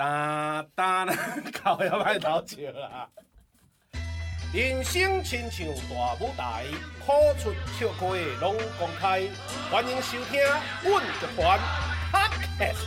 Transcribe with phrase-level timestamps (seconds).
[0.00, 1.14] 哒哒啦，
[1.52, 3.06] 靠要歹偷笑啦。
[4.50, 6.64] 人生亲像大舞台，
[7.04, 8.06] 苦出笑开
[8.40, 9.20] 拢公开。
[9.70, 10.40] 欢迎收听
[10.82, 11.60] 《阮乐团
[12.10, 12.80] Podcast》。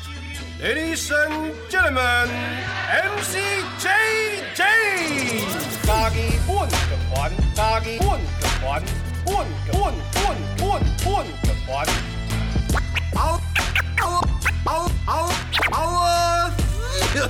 [0.59, 2.29] Ladies and gentlemen,
[2.89, 3.37] MC
[3.77, 4.61] JJ，
[5.85, 6.17] 家己
[6.47, 8.25] 阮乐团，家己阮乐
[8.59, 8.81] 团，
[9.27, 11.07] 阮阮阮阮阮
[11.43, 11.69] 乐团。
[13.13, 13.39] 嗷
[14.01, 14.03] 嗷
[14.65, 15.29] 嗷嗷
[15.69, 16.32] 嗷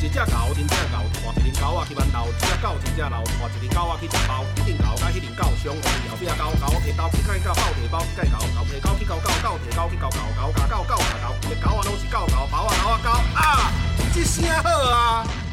[0.00, 0.96] 一只狗，一只狗，
[1.36, 4.44] 带一只狗仔去馒头；一只狗真正老，带一只狗仔去食包。
[4.66, 13.40] 一只狗甲迄只狗相共，后壁狗狗摕刀去甲狗抱提包去甲狗，狗提狗去狗狗，狗提狗去狗狗，狗甲狗狗甲狗，一个狗仔拢是狗狗，包啊狗啊狗啊！
[14.12, 15.49] 这声好啊！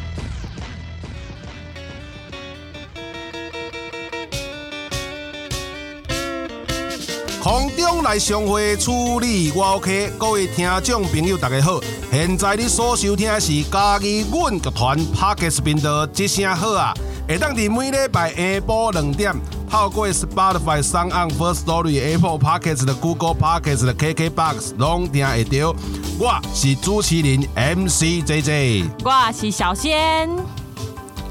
[7.47, 10.11] 空中来相会，处理我 OK。
[10.17, 11.79] 各位听众朋友，大家好！
[12.11, 16.93] 现在你所收听的是家己阮剧团 Parkes 频道，这声好啊！
[17.25, 19.33] 会当伫每礼拜下晡两点，
[19.69, 25.73] 透过 Spotify、s o n On、First Story、Apple Parkes 的 Google Parkes 的 KKBox 拢听会到。
[26.19, 30.29] 我是主持人 MC JJ，我是小仙，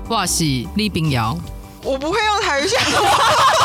[0.09, 0.45] 我是
[0.77, 1.37] 李冰瑶。
[1.87, 3.17] 我不会用台语讲话。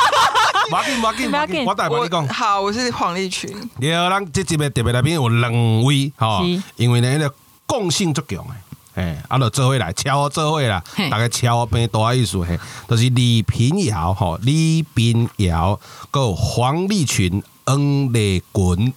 [0.69, 2.28] 马紧马紧马紧，我代帮你讲。
[2.28, 3.52] 好，我是黄立群。
[3.80, 6.44] 了，咱这集的特别来宾有两位，哈，
[6.75, 7.33] 因为呢，个
[7.66, 8.53] 共性足强的，
[8.94, 15.80] 哎，啊，就做伙来，敲做伙啦，大概敲变多意思，嘿，都是李平遥，哈，李平遥，
[16.13, 18.94] 有黄立群，恩丽滚，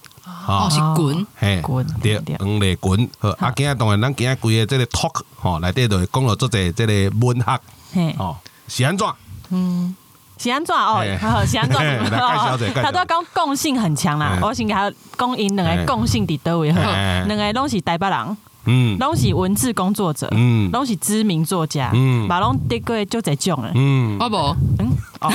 [0.46, 7.60] 哦，是滚，嘿，滚，对，黄丽滚，好，啊，今日当然咱今日规个这个 talk，吼，来底就讲了做者这个文学，
[7.94, 8.36] 嘿，哦，
[8.68, 9.06] 是安怎？
[9.50, 9.94] 嗯。
[10.36, 11.00] 是安怎哦，
[11.46, 12.74] 是安怎？
[12.74, 14.36] 他都讲共性很强啦。
[14.42, 24.36] 我先给他讲因两个共性伫倒位，两个拢是台北人，嗯，拢是文字工作者，嗯，拢是知名作家，嗯，马龙得过就这种了，嗯，哦不，
[24.82, 24.90] 嗯，
[25.22, 25.30] 哦，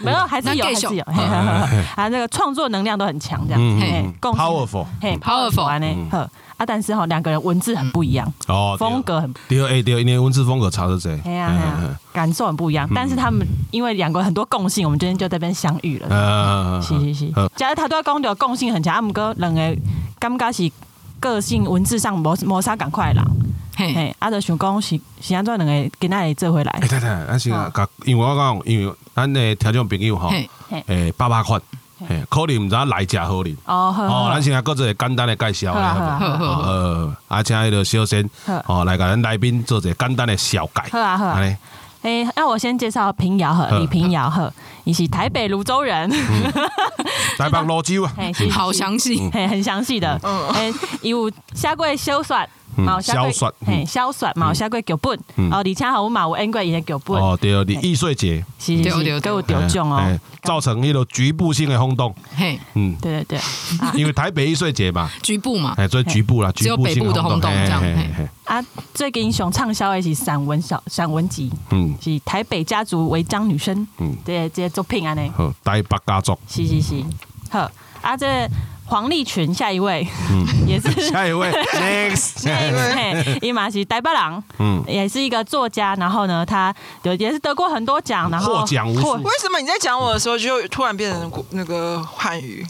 [0.00, 1.04] 没有，还是有，还是有，
[1.94, 5.78] 啊，那个创作能量都很强，这样，嘿，powerful，嘿，powerful。
[5.78, 6.28] 呢，呵。
[6.56, 9.32] 啊，但是哈，两个人文字很不一样，哦，风格很。
[9.46, 11.10] 第二，哎，第二，因为文字风格差的多。
[11.24, 11.52] 哎呀，
[12.12, 12.88] 感受很不一样。
[12.94, 16.06] 但是他们因为两个很多共性，我们今天就在这边相遇了。
[16.10, 17.32] 嗯，是是是。
[17.56, 19.76] 假如他都要讲的共性很强，阿姆哥两个
[20.18, 20.72] 感觉是
[21.20, 23.22] 个性文字上磨磨砂赶快啦。
[23.76, 26.70] 嘿嘿，阿德想讲是是安怎两个跟那里做回来？
[26.80, 27.70] 哎，对对，阿是啊，
[28.06, 30.32] 因为我讲，因为咱的听众朋友哈，
[30.86, 31.60] 诶，八八款。
[31.98, 33.56] 嘿，可能唔知来食好哩。
[33.64, 35.72] 哦，好，咱现在搁做简单的介绍。
[35.72, 36.62] 好好好。
[36.62, 38.28] 呃，啊，请迄个小仙，
[38.66, 40.86] 哦，来甲咱来宾做一个简单的小改。
[40.92, 41.40] 好啊，好啊。
[42.02, 44.52] 诶，那我先介绍平遥呵，李平遥呵，
[44.84, 46.08] 你是台北泸州人。
[47.38, 48.12] 台北泸州啊，
[48.52, 50.20] 好详细，很详细的。
[50.22, 50.48] 嗯。
[50.50, 52.48] 诶，有下过修算。
[52.76, 55.18] 毛小雪，嘿，小雪毛下过剧本，
[55.50, 57.16] 哦，而且好有马有演过伊的剧本。
[57.20, 62.14] 哦，对，你易碎节，是是是，都有得奖哦，造成一个局部性的轰动。
[62.36, 63.40] 嘿，嗯，对对对，
[63.98, 67.82] 因为台北易碎节嘛， 局部嘛，哎，所以局部啦，只有北部的轰动这样。
[68.44, 68.64] 啊，
[68.94, 77.04] 最近上畅销的是散文小散文集，嗯，是台北家族违章女生，嗯，对，这些作品安尼，好，台北家族，是是是，
[77.50, 77.70] 好，
[78.02, 78.48] 啊这。
[78.86, 80.06] 黄立群，下一位，
[80.66, 80.90] 也是。
[81.10, 89.12] 下一位，next，下一位，伊马是呆巴郎，嗯，也是一个作家，然后呢，他有也是得过很多奖，然后获奖无数。
[89.14, 92.66] 为什么你在讲我的时候就突然变成那个汉语？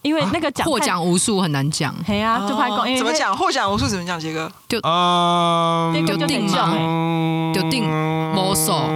[0.00, 3.36] 因为那个奖获奖无数很难讲，嘿啊，就拍公，怎么讲？
[3.36, 4.18] 获奖无数怎么讲？
[4.18, 4.50] 杰哥？
[4.68, 7.84] 就啊，就定嘛，就定
[8.32, 8.88] 魔手，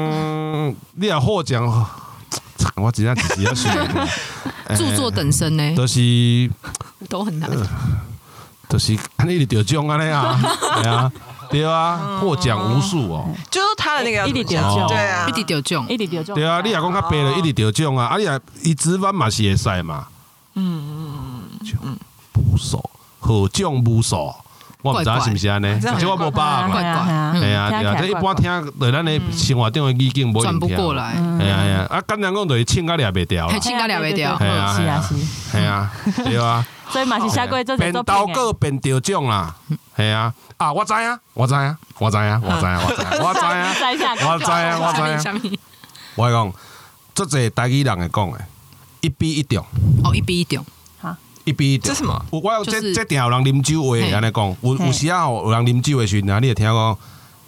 [0.95, 1.87] 你要获奖。
[2.77, 3.73] 我只要只要选，
[4.77, 6.51] 著作等身呢，都是
[7.09, 7.51] 都很难，
[8.69, 8.93] 都是
[9.27, 10.41] 你直得奖啊那啊，
[10.83, 11.13] 对啊，
[11.51, 20.07] 对啊，获奖无数哦，就是他的那个一直得奖，对啊，一直得奖，一直得奖，对啊，你也讲他白了一直得奖啊，啊你也一直翻嘛是会使嘛，
[20.55, 21.99] 嗯嗯嗯嗯，
[22.35, 22.83] 无数
[23.21, 24.17] 获奖无数。
[24.83, 26.73] 我毋知是毋是安尼，即我无把握。
[26.73, 31.13] 系啊，对啊，这一般听对咱的生活中的意境无转不过来。
[31.15, 34.37] 系啊系啊，啊简单讲就是请甲掠袂掉，请甲掠袂掉。
[34.39, 35.17] 系啊是啊是，
[35.53, 35.93] 系啊
[36.25, 36.67] 对啊。
[36.91, 39.55] 所以嘛是下过做变刀个变得奖啦，
[39.97, 40.35] 系啊。
[40.57, 43.67] 啊我知啊我知啊我知啊我知啊我知啊我知啊
[44.29, 45.35] 我知啊我知啊。
[46.17, 46.53] 我 讲，
[47.15, 48.45] 这个台语人会讲诶，
[49.01, 49.65] 一比一中。
[50.05, 50.65] 哦，一比一中。
[51.45, 52.25] 一比一，这什么？
[52.31, 56.99] 我有这这定有人啉酒话安尼讲，有有时啊有人啉酒的时阵，你会听讲，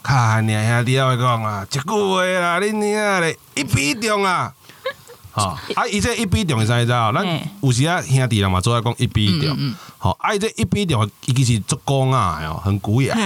[0.03, 4.53] 看你兄弟会讲啊，一句话啦，恁兄咧一比一中啊，
[5.33, 7.13] 吼啊，伊这一比一中是啥意思啊？
[7.13, 7.25] 咱
[7.63, 9.57] 有时啊兄弟人嘛，做爱讲一比一中，
[9.99, 13.17] 好，哎，这一笔点伊其实做工啊，哦，很古雅。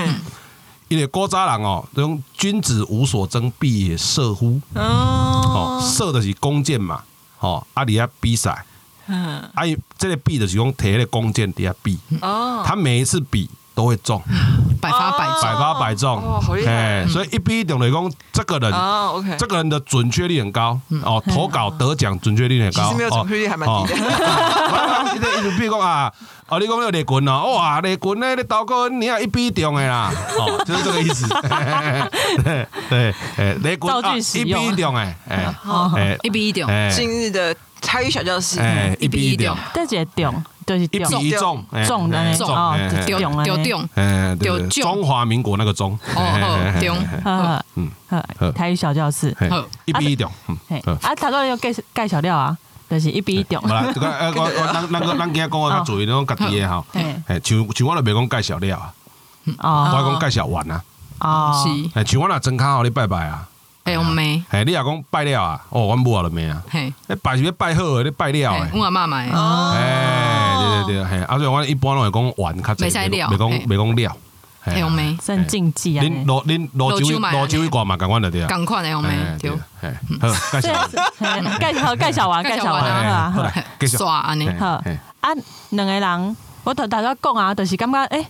[0.89, 4.59] 因为古早人哦，种君子无所争，必也射乎？
[4.75, 7.03] 哦，射的是弓箭嘛，
[7.37, 8.65] 吼，啊，你要比赛，
[9.09, 9.65] 嗯，啊，
[9.99, 13.51] 这个比就是用铁的弓箭底下比，哦，他每一次比。
[13.79, 14.21] 都会中，
[14.81, 17.07] 百发百中，百发百中，哦，好厉害！
[17.07, 25.39] 所以一比一等于讲，这个人，哦，OK，这个人的准确率很高，哦，投稿得奖准确率很高，其实没有准确率还蛮低的。
[25.39, 26.13] 一直比如讲啊，
[26.49, 31.29] 哦，你讲那个雷棍哦，哇，雷棍呢，你刀哥你要一比一中的啦，哦，就是这个意思。
[32.43, 35.17] 对对，哎，雷棍啊，一比一中哎，
[35.95, 36.67] 哎，一比一中。
[36.91, 40.45] 今日的台语小教室，哎，一比一中，这节中。
[40.67, 42.77] 就是一比一中，中的中哦，
[43.07, 46.95] 丢丢丢，嗯，丢中华民国那个中，哦，丢，
[47.75, 47.91] 嗯，
[48.53, 49.35] 台语小教室，
[49.87, 50.31] 一比一中，
[50.69, 52.55] 嗯，啊，他说要盖盖小料啊，
[52.91, 53.67] 就是一比一中。
[53.67, 58.93] 来，这个，呃，我我 咱咱个咱今日讲我较注意那种家己的吼，哎，像像我都袂讲盖小料啊，
[59.61, 60.85] 哦，我讲盖小碗啊，
[61.21, 63.49] 哦，是，哎，像我若真卡好你拜拜啊。
[63.89, 64.43] 哎，我没。
[64.51, 65.59] 哎，你也讲拜了啊？
[65.71, 66.63] 哦，我母了没啊？
[66.69, 68.71] 嘿，哎，拜是要拜好，你拜了哎。
[68.75, 69.31] 我阿妈买。
[69.31, 69.73] 哦。
[69.75, 74.17] 哎，对对对，嘿，啊，所以我一般拢会讲玩较济，没菜料，没讲没讲料。
[74.65, 75.17] 哎，我没。
[75.23, 76.05] 算禁忌啊。
[76.05, 78.47] 恁罗恁罗酒罗酒一罐嘛，赶快的对啊。
[78.47, 79.09] 赶快的，我没。
[79.41, 79.51] 对。
[80.21, 80.29] 好，
[80.61, 80.89] 介绍。
[81.59, 83.43] 介绍介绍完，介绍完啊，好，
[83.81, 83.99] 介绍。
[83.99, 84.51] 耍安尼。
[84.59, 84.67] 好。
[85.21, 85.31] 啊，
[85.71, 88.23] 两个人，我头大家讲啊，就是感觉，哎，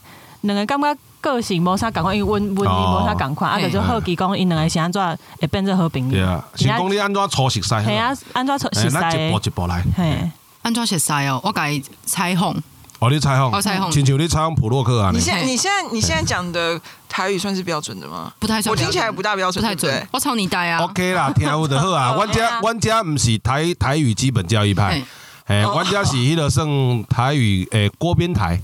[0.43, 0.97] 两个感觉。
[1.20, 6.11] 个性无啥共款，因为温温无啥共款，啊，就就好奇讲，因两个是安怎会变做好朋友？
[6.11, 7.69] 对啊，是讲你安怎初识识？
[7.69, 8.97] 系啊，安怎初识识？
[8.97, 9.82] 一步一步来。
[9.82, 10.31] 系，
[10.62, 11.41] 安怎识识哦？
[11.43, 12.55] 我改彩虹。
[13.00, 13.53] 哦，你彩虹。
[13.53, 13.91] 哦，彩虹。
[13.93, 15.11] 请求你彩虹普洛克啊！
[15.12, 18.32] 你现在你现在你现在讲的台语算是标准的吗？
[18.41, 20.09] 不太，我听起来不大标准，不太准。
[20.11, 22.14] 我操你呆啊！OK 啦，听有的好啊。
[22.17, 25.00] 阮家阮家毋是台台语基本教育派，
[25.49, 26.67] 哎，玩家是迄个算
[27.05, 28.61] 台语诶锅边台。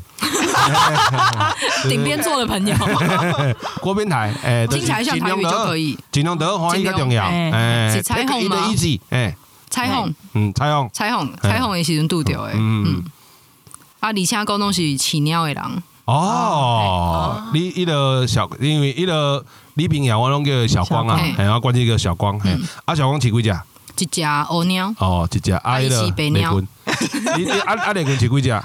[1.89, 2.75] 顶边坐的朋友，
[3.83, 5.99] 郭边台，诶，听起来像台语就可以。
[6.11, 8.57] 尽量得欢迎较重要，哎，彩虹吗？
[9.11, 9.37] 哎，
[9.69, 13.05] 彩虹，嗯，彩虹，彩虹，彩虹的时阵拄着诶，嗯，
[14.01, 15.63] 啊，而且讲拢是饲鸟的人。
[16.07, 19.45] 哦，你伊个小，因为伊个
[19.75, 22.39] 李平阳我拢叫小光啊，然后关键叫小光，
[22.87, 23.55] 啊，小光饲几只？
[23.99, 24.93] 一只乌鸟。
[24.99, 26.61] 哦，一只啊，伊个白鸟。
[27.37, 28.63] 你你啊啊，雷群饲几只？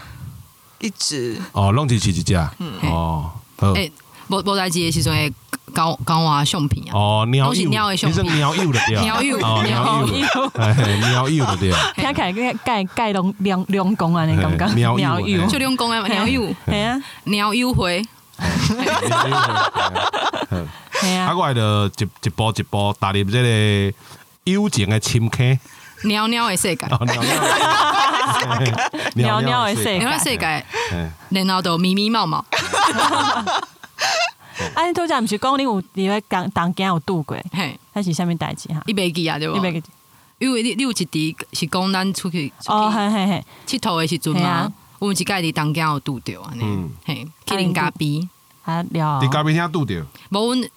[0.79, 1.41] 一只。
[1.51, 2.35] 哦，弄起起一只，
[2.83, 3.31] 哦，
[3.75, 3.91] 诶，
[4.27, 5.33] 无无代志的时阵会
[5.73, 11.45] 高高娃相片啊，哦，鸟友，鸟相片，鸟友的对， 鸟友，鸟友，鸟友。
[11.45, 14.65] 的对， 听起来盖盖盖龙两两公啊，你感觉？
[14.75, 18.01] 鸟友，就两公啊，鸟友，系啊，鸟友会，
[21.01, 23.97] 系啊，啊，我的一一步一步踏入这个
[24.51, 25.43] 友情的深刻。
[26.05, 26.87] 鸟鸟的世界，
[29.15, 30.65] 鸟鸟的世界，世界，
[31.27, 32.45] 然后都密密茂茂。
[34.75, 38.81] 啊，你拄则毋是讲你有你咧当当间有度过，嘿，还是啥物代志哈？
[38.85, 39.57] 一袂记啊，对无？
[39.57, 39.83] 一袂记，
[40.37, 48.29] 因为你你有一滴是讲咱出去，哦，嘿嘿嘿，佚佗的时阵嘛，我们一届伫当间有拄着安尼，嘿，去恁家边，
[48.63, 50.69] 啊了，伫家边遐拄着，无阮。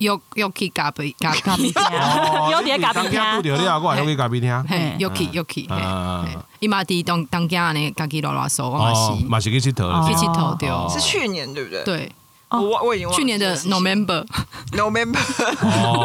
[0.00, 1.72] 约约去咖啡咖咖啡厅，
[2.50, 3.20] 约伫咖啡厅。
[3.20, 4.64] 当去咖啡厅。
[4.68, 5.68] 嘿，约去约去。
[6.58, 9.24] 伊嘛伫当当家呢，家己啰啰嗦，我嘛是。
[9.26, 10.68] 嘛是去佚佗，去佚佗对。
[10.90, 11.84] 是去年对不对？
[11.84, 12.12] 对。
[12.50, 15.18] 我我已经去年的 November，November，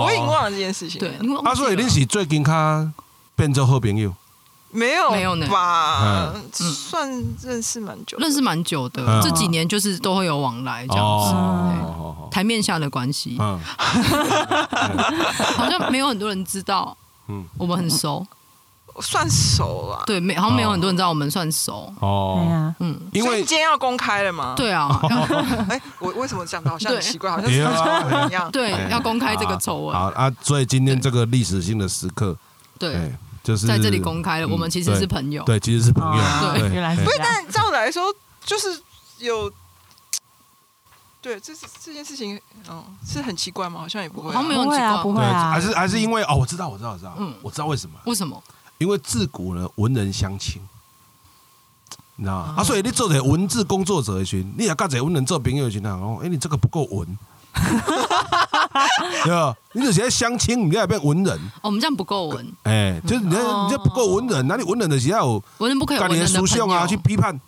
[0.04, 1.00] 我已经忘了这件 事情。
[1.00, 1.10] 对。
[1.44, 2.92] 啊，所以你是最近他
[3.36, 4.14] 变做好朋友。
[4.76, 5.48] 没有没有呢。
[5.48, 7.10] 吧，算
[7.42, 9.22] 认识蛮久，认识蛮久的。
[9.24, 11.34] 这几年就是都会有往来这样子，
[12.30, 13.58] 台面下的关系，好
[15.70, 16.96] 像没有很多人知道，
[17.28, 18.26] 嗯，我们很熟，
[19.00, 20.04] 算熟了。
[20.06, 21.94] 对，没好像没有很多人知道我们算熟。
[22.00, 24.54] 哦，嗯，因为今天要公开了吗？
[24.58, 25.00] 对啊。
[25.70, 27.60] 哎，我为什么讲的好像很奇怪，好像是一
[28.34, 28.52] 样？
[28.52, 29.96] 对，要公开这个丑闻。
[29.96, 32.36] 好啊，所以今天这个历史性的时刻，
[32.78, 33.14] 对。
[33.46, 35.44] 就是在这里公开了，我们其实是朋友。
[35.44, 36.24] 对，其实是朋友。
[36.54, 37.04] 对，原来是。
[37.04, 38.12] 不是，但照来说，
[38.44, 38.82] 就是
[39.20, 39.52] 有，
[41.22, 43.80] 对，这是这件事情，嗯，是很奇怪吗？
[43.80, 45.52] 好像也不会，好像没有奇怪，不会啊。
[45.52, 48.00] 还是还是因为哦，我知道，我知道，我知道，嗯，我知道为什么？
[48.06, 48.42] 为什么？
[48.80, 50.60] 因为自古呢，文人相亲，
[52.16, 52.56] 你知道吗？
[52.58, 57.18] 啊，所以你做者文字工作者的群，你也跟者文人做朋友的群啊，哦，哎，你这个不够文。
[59.24, 59.56] 对吧？
[59.74, 61.40] 你就现在相亲，你要变文人。
[61.62, 62.54] 我们这样不够文。
[62.64, 65.44] 哎，就是你这你这不够文人，哪里文人的时候？
[65.58, 67.40] 文人不可以文人的书相啊，去批判。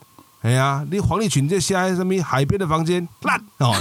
[0.42, 3.74] 哎呀，你黄立群这写什么海边的房间烂 哦，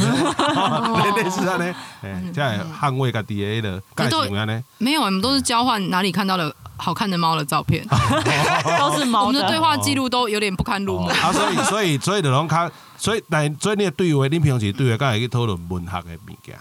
[1.17, 4.65] 类似安尼，哎，这样捍卫家己的了，干什么呢？
[4.79, 7.87] 没有，我们都是交换哪里看到的好看的猫的照片，
[8.79, 9.27] 都是猫。
[9.27, 16.57] 我们的对话记录都有点不堪入目啊，所以所以所以就拢看，所以但所以你对话，你平时对话，刚才去讨论文学的物件。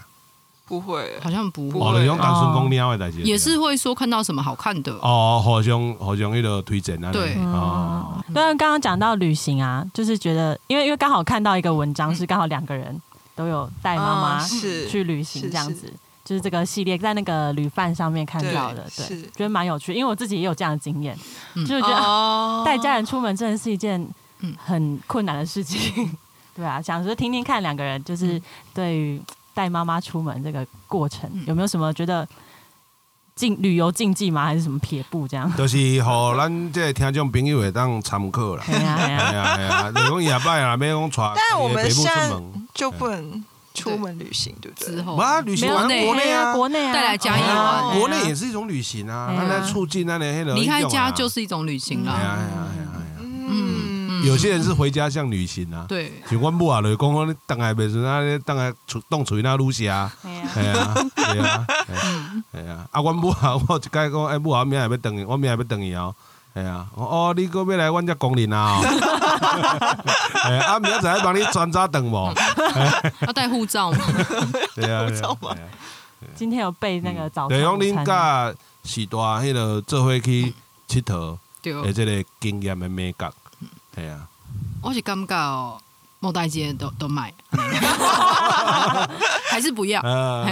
[0.66, 1.80] 不会，好像不会。
[1.80, 4.92] 哦，用单纯公鸟的代志，也是会说看到什么好看的。
[4.94, 7.12] 哦，好像好像那个推荐啊。
[7.12, 8.22] 对，哦。
[8.30, 13.00] 那刚刚讲到旅行啊，就是觉得，因为因为刚好看到一个文章，是刚好两个人
[13.36, 15.92] 都有带妈妈去旅行这样子，
[16.24, 19.94] 就是这个系列在那个旅饭上面看到的，对，觉得蛮有趣。
[19.94, 21.16] 因为我自己也有这样的经验，
[21.54, 24.04] 就是觉得带家人出门真的是一件
[24.58, 26.10] 很困难的事情，
[26.56, 28.42] 对啊，想说听听看两个人就是
[28.74, 29.22] 对于。
[29.56, 32.28] 带妈妈出门这个过程有没有什么觉得
[33.34, 34.44] 禁旅游禁忌吗？
[34.44, 35.50] 还是什么撇步这样？
[35.56, 38.62] 就是和咱这听众朋友会当参考啦。
[38.68, 39.92] 哎呀哎呀哎呀！
[39.92, 40.60] 没讲带，
[41.34, 42.30] 但我们现在
[42.74, 44.94] 就不能出门旅行，对不对？
[44.94, 49.32] 之后啊，旅行完国内啊，国内啊带来家玩，国内也是一种旅行啊。
[49.34, 52.38] 那在促进那里离开家就是一种旅行啦。
[54.26, 61.66] 有些人是回家像旅行啊，对，像阮母啊，就讲讲你当下袂顺啊，你等下出冻厝那路下啊，系啊，系啊，
[62.52, 66.14] 系 啊，啊，阮母啊，我一解讲，哎，母啊，明仔要等伊，我明仔要等伊哦，
[66.54, 68.80] 系啊，哦，你搁要来阮遮工人 啊？
[70.44, 72.34] 哎，啊，明仔载帮你穿插等无？
[73.26, 73.98] 要带护照吗？
[74.74, 75.56] 对啊，护照吗？
[76.34, 77.58] 今天有备那个早餐。
[77.58, 78.52] 对，讲恁甲
[78.84, 80.52] 时大迄个做伙去
[80.88, 81.38] 佚佗，
[81.84, 83.32] 诶，即个经验的美感。
[83.96, 84.28] 系啊，
[84.82, 85.78] 我是感觉哦，
[86.20, 87.32] 莫大街都都买，
[89.50, 90.00] 还是不要，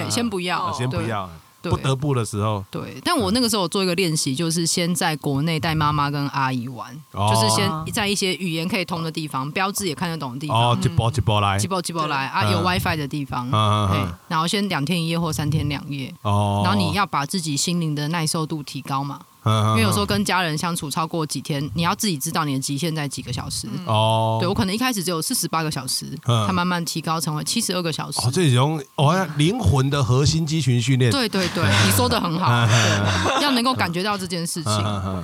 [0.09, 1.29] 先不要，先不要，
[1.63, 2.65] 不得不的时候。
[2.71, 19.21] 对，但我那个时候做一个练习，就是先在国内带妈妈跟阿姨玩，就是先在一些语言可以通的地方，标志也看得懂的地方，哦，一波一波来，一波一波来啊，有 WiFi 的地方，对，然后先两天一夜或三天两夜，哦，然后你要把自己心灵的耐受度提高嘛。
[19.45, 23.69] 因为有时候跟家人相处超过几天，你要自己知道你的极限在几个小时。
[23.87, 28.21] 哦，对我可能一开始只有四十八个小时，它慢慢提高成为七十二个小时。
[28.21, 31.11] 哦，这种哦，灵魂的核心肌群训练。
[31.11, 32.51] 对对对， 你说的很好，
[33.43, 34.73] 要能够感觉到这件事情，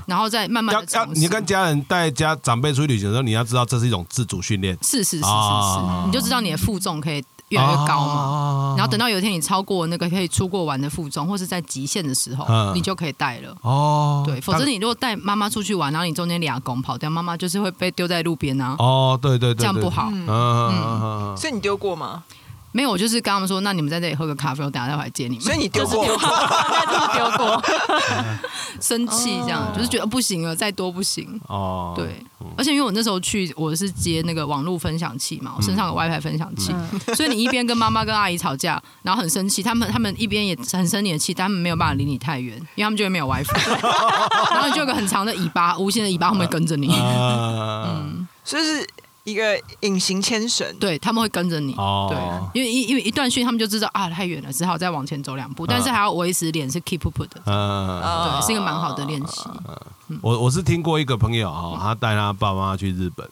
[0.07, 0.75] 然后再慢慢。
[0.75, 4.77] 要要，你跟家人带家长辈出去旅行的时候，你要知道这是一种自主训练。
[4.83, 7.25] 是是是是是，你就知道你的负重可以。
[7.51, 13.55] 越来越高嘛，然后等到有一天你超过那个可以出过玩的负重，或是在极限的时候，你就可以带了。
[13.63, 18.77] 哦，对，否则你如果带妈妈出去玩，然后你中间俩拱跑掉，妈妈就是会被丢在路边啊。
[18.79, 20.09] 哦，对对对，这样不好。
[20.13, 22.23] 嗯，所以你丢过吗？
[22.73, 25.41] 没有，我就是跟他们说，那你们在这里喝个咖啡，我等下再回来接你们。
[25.41, 26.17] 所以你丢过，丢
[27.37, 27.63] 过，
[28.81, 31.41] 生气这样，就是觉得不行了，再多不行。
[31.49, 32.25] 哦，对，
[32.57, 36.73] 而且因为我那时候去，我是接那个网络分享器嘛，我身上有 WiFi 分享器，
[37.15, 43.83] 所以你一边跟妈妈跟阿姨吵架，然后很生气，他们他们一边也很生你的气，但他们没有办法离你太远，因为他们就会没有 WiFi，
[44.53, 46.89] 然后你就有个很长的尾巴，无限的尾巴，后面跟着你。
[46.95, 48.87] 嗯，所以是。
[49.25, 52.17] 一个隐形牵绳，对他们会跟着你，对，
[52.55, 59.43] 因为因因为一段训，他们就知道啊太远了，只好再往前走两步，但是还要维持脸是 keep up 的，嗯，对，是一个蛮好的练习。
[60.23, 63.29] 我我是听过一个朋友哈，他带他爸妈去日本，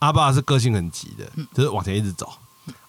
[0.00, 1.24] 阿爸是个性很急的，
[1.54, 2.32] 就是往前一直走，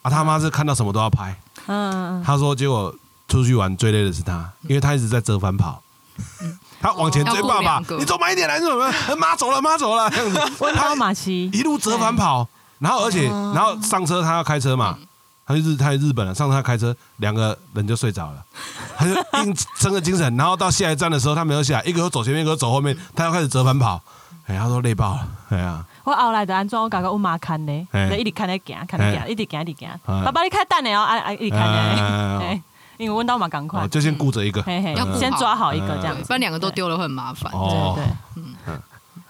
[0.02, 2.96] 啊他妈是看到什么都要拍，嗯，他说结果
[3.28, 5.84] 出去玩最累的是他，因为他一直在折返跑。
[6.82, 8.92] 他往前追爸爸，你走慢一点来，你怎么？
[9.18, 10.40] 妈走了，妈走了，这样子。
[10.76, 12.48] 他有马骑，一路折返跑，
[12.80, 14.98] 然后而且，然后上车他要开车嘛，
[15.46, 18.44] 他就日他日本了，上车开车，两个人就睡着了，
[18.98, 24.02] 他就硬撑着精神，然后到下一站的时候，他没有下来，一个走前面，一个走后面，他要开始折返跑，
[24.48, 25.86] 哎，他说累爆了，哎呀。
[26.04, 29.88] 我后来就安装我感觉我妈看呢，一直看在行，看在行，一直行一直行，
[30.26, 32.60] 爸爸你开蛋呢哦，啊啊一直看呢。
[33.02, 33.88] 因为问到嘛，赶快。
[33.88, 34.64] 就先顾着一个，
[34.96, 37.52] 要先抓好一个这样，不然两个都丢了会很麻烦。
[37.52, 38.04] 对对，
[38.36, 38.56] 嗯。
[38.68, 38.82] 嗯。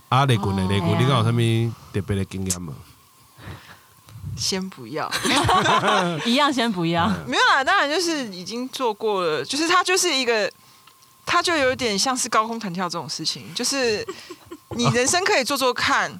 [0.09, 2.73] 啊，雷滚的雷滚，你讲有什么特别的经验吗？
[4.35, 5.09] 先不要，
[6.25, 7.07] 一样先不要。
[7.25, 10.51] 没有啊，当然就是已经做过了，就是它就是一个，
[11.25, 14.05] 它就有点像是高空弹跳这种事情，就是。
[14.75, 16.11] 你人生可以做做看，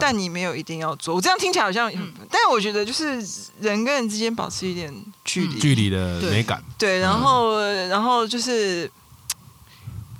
[0.00, 1.14] 但你没有一定要做。
[1.14, 1.90] 我这样听起来好像，
[2.30, 3.16] 但是我觉得就是
[3.60, 4.92] 人跟人之间保持一点
[5.24, 6.62] 距离，距离的美感。
[6.76, 8.90] 对，然后，然后就是，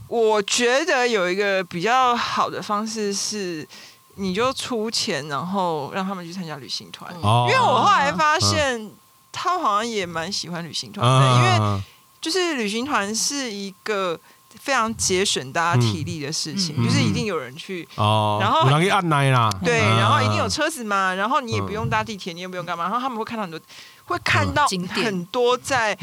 [0.06, 3.66] 我觉得有一个比较好的方式是，
[4.14, 7.12] 你就出钱，然后让他们去参加旅行团。
[7.12, 8.90] 因为我后来发现，
[9.32, 11.82] 他好像也蛮喜欢旅行团的，因为
[12.20, 14.18] 就是旅行团是一个。
[14.62, 23.58] 非常节省大家体力的事情，就是一定有人去哦，然后容易按耐啦，对，然后一定有车子嘛，然后你也不用搭地铁，你也不用干嘛，然后他们会看到很多，
[24.04, 25.98] 会看到很多在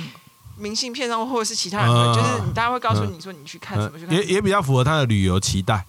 [0.58, 5.86] 明信片上或者是其他人，就是你大家会告诉你说你去看什么去看，也也比较符合他的旅游期待。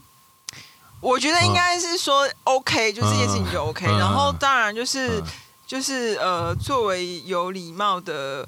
[1.00, 5.20] 我觉得应该是说 OK，就这件事情就 OK，然后当然就是
[5.66, 8.46] 就是呃，作为有礼貌的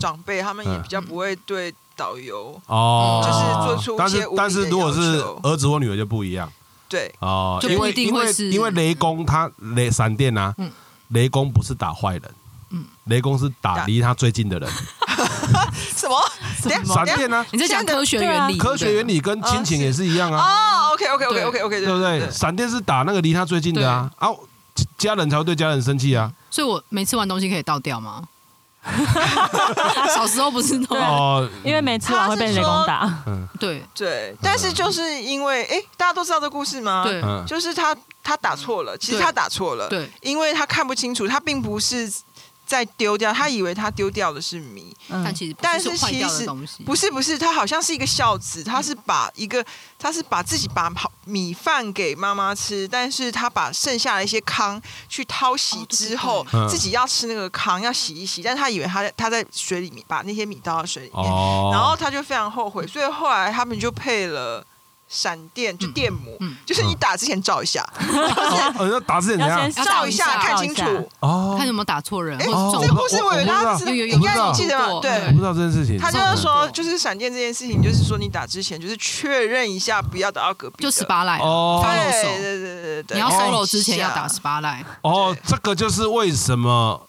[0.00, 1.74] 长辈，他们也比较不会对。
[1.98, 5.00] 导游哦，就是做出但是但是如果是
[5.42, 6.50] 儿子或女儿就不一样，
[6.88, 10.54] 对哦，因为因为因为雷公他雷闪电啊，
[11.08, 12.22] 雷公不是打坏人，
[12.70, 14.70] 嗯，雷公是打离他最近的人。
[15.96, 16.16] 什么？
[16.84, 17.44] 闪电呢？
[17.50, 18.56] 你在讲科学原理？
[18.58, 20.38] 科学原理跟亲情也是一样啊。
[20.38, 22.30] 哦，OK OK OK OK OK，对不对？
[22.30, 24.28] 闪电是打那个离他最近的啊，啊，
[24.96, 26.32] 家人才会对家人生气啊。
[26.50, 28.22] 所以我没吃完东西可以倒掉吗？
[30.14, 33.24] 小时候不是哦，因为每次完会被雷公打。
[33.58, 33.82] 对。
[33.94, 37.04] 对，但是就是因为哎，大家都知道这故事吗？
[37.04, 42.10] 对，就是他他打错了，其实他打错了，对，因为他看不清楚，他并不是。
[42.68, 46.46] 再丢掉，他以为他丢掉的是米，但其实但是其实
[46.84, 49.64] 不是不是，他好像是一个孝子，他是把一个
[49.98, 50.92] 他是把自己把
[51.24, 61.24] 米饭给妈妈吃，但是他把剩下的一些糠去淘洗之后，自己要吃那个糠要洗一洗，但是他以为他他在水里面把那些米倒到水里面，
[61.72, 64.62] 然后他就非常后悔，所以后来他们就配了。
[65.08, 67.82] 闪电就电母，就是你打之前照一下，
[68.78, 69.72] 要打之前怎样？
[69.72, 70.84] 照一下看清楚
[71.20, 72.38] 哦，看有没有打错人。
[72.38, 75.00] 哎，这个故事我有他应该你记得吗？
[75.00, 75.98] 对，我不知道这件事情。
[75.98, 80.82] 他就是说，就是闪电这件事情，就是说你打之前就是确认一下，不要打到隔壁。
[80.82, 84.84] 就十八赖哦，对对对对对，你要 solo 之前要打十八赖。
[85.00, 87.07] 哦，这个就是为什么。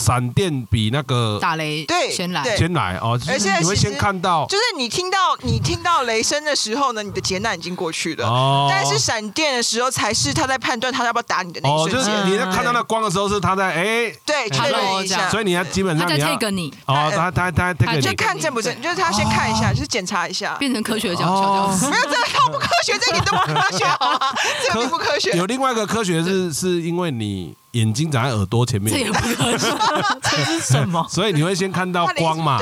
[0.00, 8.26] 闪电比那个打雷对先来先来哦，而且你会先看到，就是你听到你听到雷声的时候呢，你的劫难已经过去了。
[8.26, 12.26] 哦，但是闪电的时候才是他在判断他要不要打你的那一瞬间。
[12.26, 15.28] 你在看到那光的时候是他在哎，对，确认一下。
[15.28, 24.18] 所以你要基本上你要跟你哦，他他他他就看正不正，就是他先看一下，就是检查一下，变成科学角度没有这个超不科学，这一点都不科学好吗？
[24.66, 25.32] 这个并不科学。
[25.32, 27.54] 有另外一个科学是是因为你。
[27.72, 29.68] 眼睛长在耳朵前面，这也不科学，
[30.22, 31.06] 这是什么？
[31.08, 32.58] 所以你会先看到光嘛，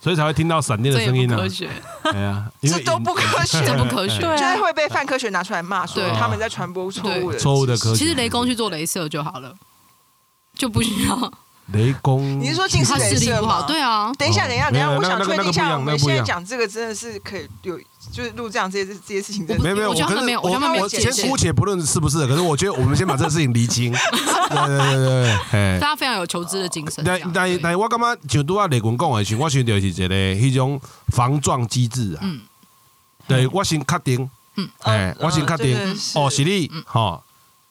[0.00, 1.36] 所以才会听到闪电的声音呢。
[1.36, 1.68] 科学，
[2.04, 7.96] 对啊，这都不科学，这不科学，就是会被范科学拿出来骂，说他们在传播错误的错误的科学。
[7.96, 9.54] 其实雷公去做镭射就好了，
[10.56, 11.32] 就不需要。
[11.72, 13.62] 雷公，你是说近视视力不好？
[13.66, 14.12] 对啊。
[14.18, 17.78] 等一下，等一下，等一下，我想确定一下，我们现在讲这个真的是可以有。
[18.10, 23.92] 就是录这样这些这些事情，没有没有，我觉得没有，我我先姑且不论是不是，可是我觉得我们先把这个事情厘清。
[23.92, 27.02] 对对对对， 大家非常有求知的精神。
[27.06, 32.18] 但但但我感觉就拄啊雷军讲的时，我想到是一个迄种防撞机制啊。
[32.22, 32.40] 嗯。
[33.28, 34.28] 对，我先确定。
[34.56, 34.68] 嗯。
[34.80, 35.78] 哎，我先确定。
[36.16, 36.70] 哦，是你。
[36.84, 37.22] 好，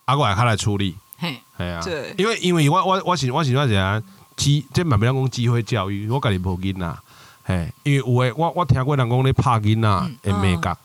[0.05, 0.95] 阿我来他来处理。
[1.21, 1.41] 嘿。
[1.57, 1.81] 系啊。
[1.83, 2.15] 对。
[2.17, 4.03] 因为因为我我我是我是我是
[4.35, 6.97] 机，这蛮不讲讲机会教育，我家己无囡仔。
[7.43, 10.77] 嘿，因为有诶，我我听过人讲咧拍囡仔会美角，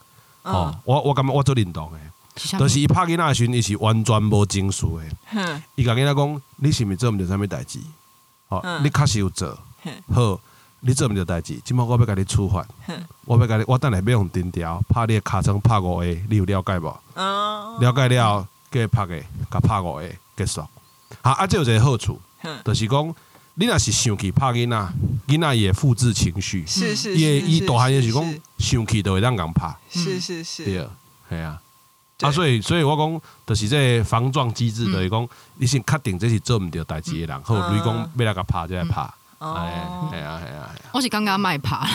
[0.43, 5.63] 哦，我我感觉我做认同诶，就是伊拍囡仔时，伊是完全无情绪诶。
[5.75, 7.79] 伊甲囡仔讲，你是毋是做毋着啥物代志？
[8.49, 9.57] 哦，你确实有做，
[10.13, 10.41] 好，
[10.81, 12.67] 你做毋着代志，即满我要甲你处罚，
[13.27, 16.89] 我要甲你，我等下要用钉条拍你诶尻川拍五下，你有了解无？
[17.81, 20.61] 了解了，计拍诶，甲拍五下结束。
[21.23, 22.21] 好，啊，这有一个好处，
[22.65, 23.15] 就是讲。
[23.59, 24.93] 你若是生气拍囡仔，
[25.29, 28.23] 囡仔也复制情绪，是是，伊伊大汉也是讲
[28.59, 30.91] 生气都会当人拍，是是是，对啊，
[31.31, 31.59] 系啊，
[32.21, 39.11] 啊，所以所以我讲，就是这防撞机制，就是讲你先确定这是做毋到代志的人，好你讲要来甲拍就来拍。
[39.39, 41.87] 哦，系啊，系啊，我是刚刚卖爬，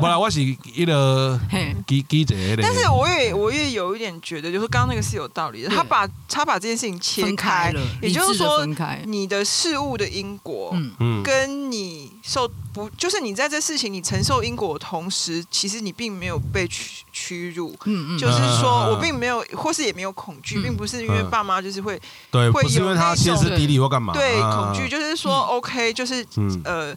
[0.00, 1.40] 本来我是一个
[1.86, 5.68] 记记者但是我也我也有一点觉得，就是刚刚那个是有道理的。
[5.68, 8.66] 他把他把这件事情切开了，也就是说，
[9.04, 10.92] 你的事物的因果，嗯。
[10.98, 26.24] 嗯，跟你受不就是你在这事情你承受因果的同时，其实你并没有被屈屈辱，嗯嗯，就是说我并没有，或是也没有恐惧，并不是因为爸妈就是会对，会因为他歇斯底里或干嘛，对，恐惧就是说 OK，就是。
[26.64, 26.94] 呃，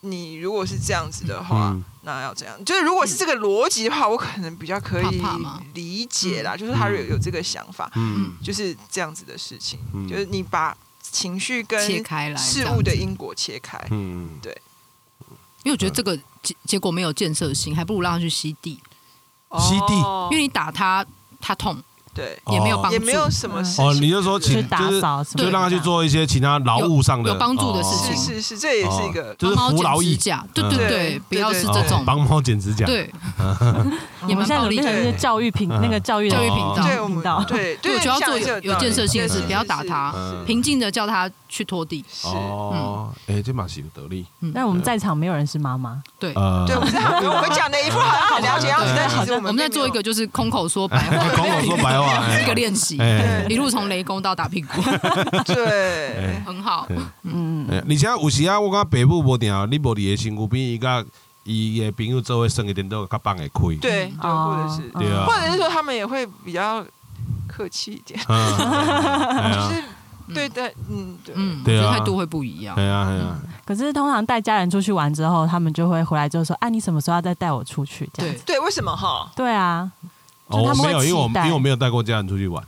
[0.00, 2.64] 你如果是这样子的话，那要怎样。
[2.64, 5.22] 就是如果是这个逻辑的话，我可能比较可以
[5.74, 6.56] 理解啦。
[6.56, 9.80] 就是他有有这个想法，嗯，就是这样子的事情。
[10.08, 14.56] 就是你把情绪跟切开来，事物的因果切开，嗯，对。
[15.66, 18.78] 因为我觉得这个结结果没有建设性，还不如让他去吸地，
[19.58, 19.94] 吸地。
[20.30, 21.04] 因为你打他，
[21.40, 21.76] 他痛。
[22.14, 23.84] 对，也没有帮助，也没有什么事情。
[23.84, 25.02] 哦，你就说请就是
[25.36, 28.16] 就让他去做一些其他劳务上的有帮助的事情。
[28.16, 30.16] 是是是，这也是一个，就是服劳役。
[30.54, 32.86] 对对对，不要是这种帮猫剪指甲。
[32.86, 33.12] 对，
[34.26, 40.14] 你们现在变成是教育频那个教育教育频道频道，对对，我就要做有建设性的事，不要打他，
[40.46, 42.04] 平静的叫他去拖地。
[42.08, 42.28] 是。
[42.28, 44.26] 哦，哎，这马是有得力。
[44.54, 46.02] 但我们在场没有人是妈妈。
[46.18, 46.92] 对，对，我们
[47.34, 52.26] 我们讲的一副好像很了解样子，但其实我们在做一个就是空口说白话， 空口说白话。
[52.40, 52.98] 一个练习，
[53.48, 54.82] 一路从雷公到打屁股。
[55.44, 56.86] 对，很好。
[57.22, 61.04] 嗯，而且有时啊，我感觉北部无定，你无伫个身躯边，伊甲
[61.44, 63.76] 伊的朋友做会生一点都较放会开。
[63.80, 66.84] 对，或者是，对啊，或者是说他们也会比较
[67.46, 69.84] 客气一点， 就是
[70.34, 72.74] 对对，嗯，对，嗯，对啊，态度会不一样。
[72.74, 73.38] 对啊，对啊。
[73.64, 78.42] 可是通常带家人出去玩之后，他们就会回来就说：“哎，你什么时候要再带我出去？”这样子。
[78.46, 79.30] 对，为什么哈？
[79.36, 79.90] 对啊。
[80.46, 82.62] 哦，我没有，因为我因为我没有带过家人出去玩。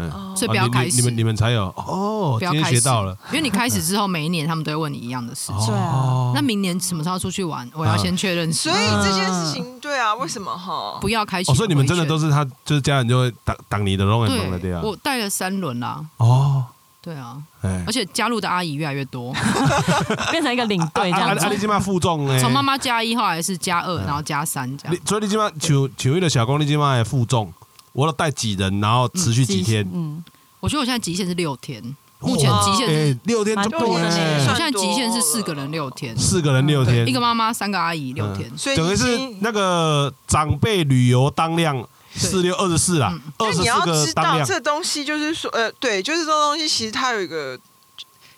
[0.00, 2.36] 嗯，所以不要开始，你们你们才有哦。
[2.38, 5.66] 不要开始到了，因为你开始之后，每一年他们都会问你一样的事情。
[5.66, 7.68] 对啊，那明年什么时候出去玩？
[7.74, 8.52] 我要先确认。
[8.52, 10.98] 所以这件事情，对啊，为什么哈？
[11.00, 11.52] 不要开始。
[11.52, 14.80] 所以你们真的都是他，就是家人就会挡挡你的龙眼风了，对啊。
[14.84, 16.06] 我带了三轮啦。
[16.18, 16.64] 哦，
[17.08, 17.42] 对啊，
[17.86, 19.32] 而且加入的阿姨越来越多，
[20.30, 21.46] 变成一个领队这样子。
[21.46, 24.94] 阿你起码负重从妈妈加一，后来是加二，然后加三这样。
[25.06, 27.50] 所以你起码求求一的小公，你起码也负重。
[27.94, 29.88] 我要带几人，然后持续几天。
[29.90, 30.22] 嗯。
[30.60, 31.82] 我觉得我现在极限是六天，
[32.20, 34.04] 目前极限是六天就多了。
[34.04, 41.82] 我现在极限是四个人六天，四个人六天，一个妈妈三个阿姨六天，所以等于是那个长辈旅游当量
[42.14, 44.46] 四六二十四啊，二十四个当量。
[44.46, 47.58] 这东西就是说，呃，对，就是这东西，其实它有一个，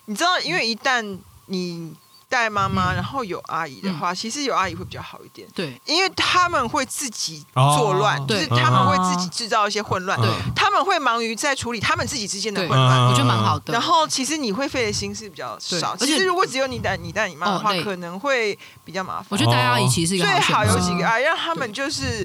[0.07, 1.95] 你知道，因为一旦你。
[2.31, 5.49] 带妈妈，然后有阿姨的话，其实有阿姨会比较好一点。
[5.53, 7.45] 对，因为他们会自己
[7.77, 10.17] 作乱，就是他们会自己制造一些混乱。
[10.21, 13.09] 对，他们会忙于在处理他们自己之间的混乱。
[13.09, 13.73] 我觉得蛮好的。
[13.73, 15.97] 然后其实你会费的心思比较少。
[15.97, 19.27] 其实如果只有你带你带你妈的话，可能会比较麻烦。
[19.31, 22.25] 我觉得带阿姨其实最好有几个阿姨，让他们就是。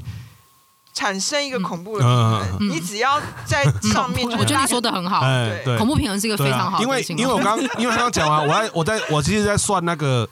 [0.95, 2.10] 产生一个恐怖的平
[2.58, 5.19] 衡，你只要在上面， 我觉得你说的很好。
[5.21, 6.84] 对，恐怖平衡是一个非常好的。
[6.84, 10.27] 因为因为我刚 因为刚刚讲完，我在我在我其实在算那个，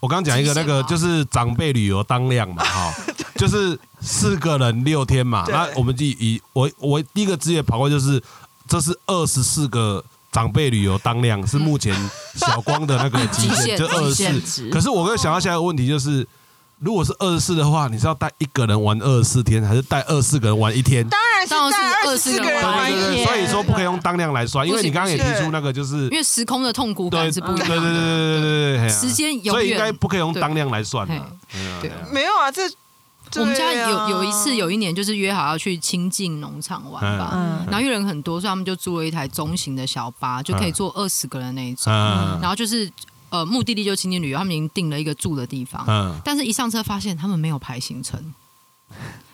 [0.00, 2.94] 我刚刚讲一个那个就是长辈旅游当量嘛，哈，
[3.36, 5.46] 就是四个人六天嘛。
[5.48, 8.22] 那我们就以我我第一个职业跑过就是
[8.68, 11.96] 这是二十四个长辈旅游当量是目前
[12.34, 14.68] 小光的那个极限，就二十四。
[14.68, 16.28] 可是我跟想到下一个问题就是。
[16.82, 21.08] 如果是二十四的话，你是要带一个人玩二十四天，还是带二十四个人玩一天？
[21.08, 23.24] 当然是带二十四个人玩一天。
[23.24, 27.68] 所以说不可以用当量来算，因为你刚刚也提出那个，就是因为时空的痛苦感是不一样。
[27.68, 31.14] 对对对对对对时间所以应该不可以用当量来算的。
[31.80, 32.62] 对，没有啊，这
[33.40, 41.92] 我们家有有一次有一年就是约好要去清境农场玩吧，然后因为人很多，所以他们就租了一台中型的小巴，就可以坐二十个人那一种，
[42.40, 42.90] 然后就是。
[43.32, 45.82] 呃，目的地就青年旅游，他们已经定了一个住的地方。
[45.88, 48.22] 嗯，但是一上车发现他们没有排行程，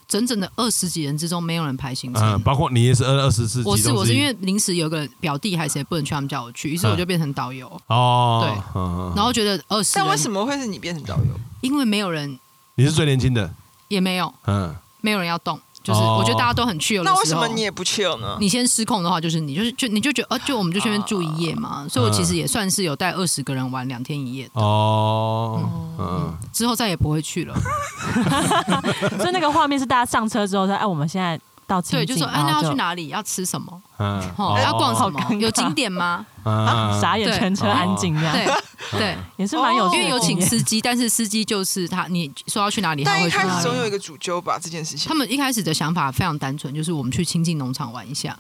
[0.07, 2.23] 整整的二十几人之中没有人排行程。
[2.23, 3.61] 嗯，包括你也是二二十四。
[3.65, 7.69] 我是我是因为临时有个表弟还是谁不能去，他们叫我去，于是我就变成导游。
[7.89, 8.81] 哦，对，
[9.17, 9.97] 然后觉得二十。
[9.97, 11.41] 但为什么会是你变成导游？
[11.61, 12.39] 因为没有人。
[12.77, 13.53] 你是最年轻的。
[13.89, 15.59] 也没有，嗯，没有人要动。
[15.89, 18.37] 就是我觉得大家都很去有那为什么你也不去呢？
[18.39, 21.87] 你先失控的话，就是你就是就你就觉得呃，就我们就去那边住一夜嘛。
[21.89, 25.61] 所以我其实也算是有带二十个人玩两天一夜的哦。
[25.99, 27.55] 嗯，之后再也不会去了。
[29.19, 31.41] 所以那个画面是大家上车之后说：“哎，我们现在。”
[31.91, 33.09] 对，就说哎，那要去哪里？
[33.09, 33.83] 要吃什么？
[33.99, 35.35] 嗯，要逛什么？
[35.37, 36.25] 有景点吗？
[37.01, 38.35] 傻眼，全车安静这样。
[38.35, 45.07] 对对，也是蛮有，因为有请司机，但是司机就是他，你说要去哪里，但一开始总有一个主揪吧这件事情。
[45.09, 48.39] 他们一开始的想法非常单纯，就是我们去亲近农场玩一下。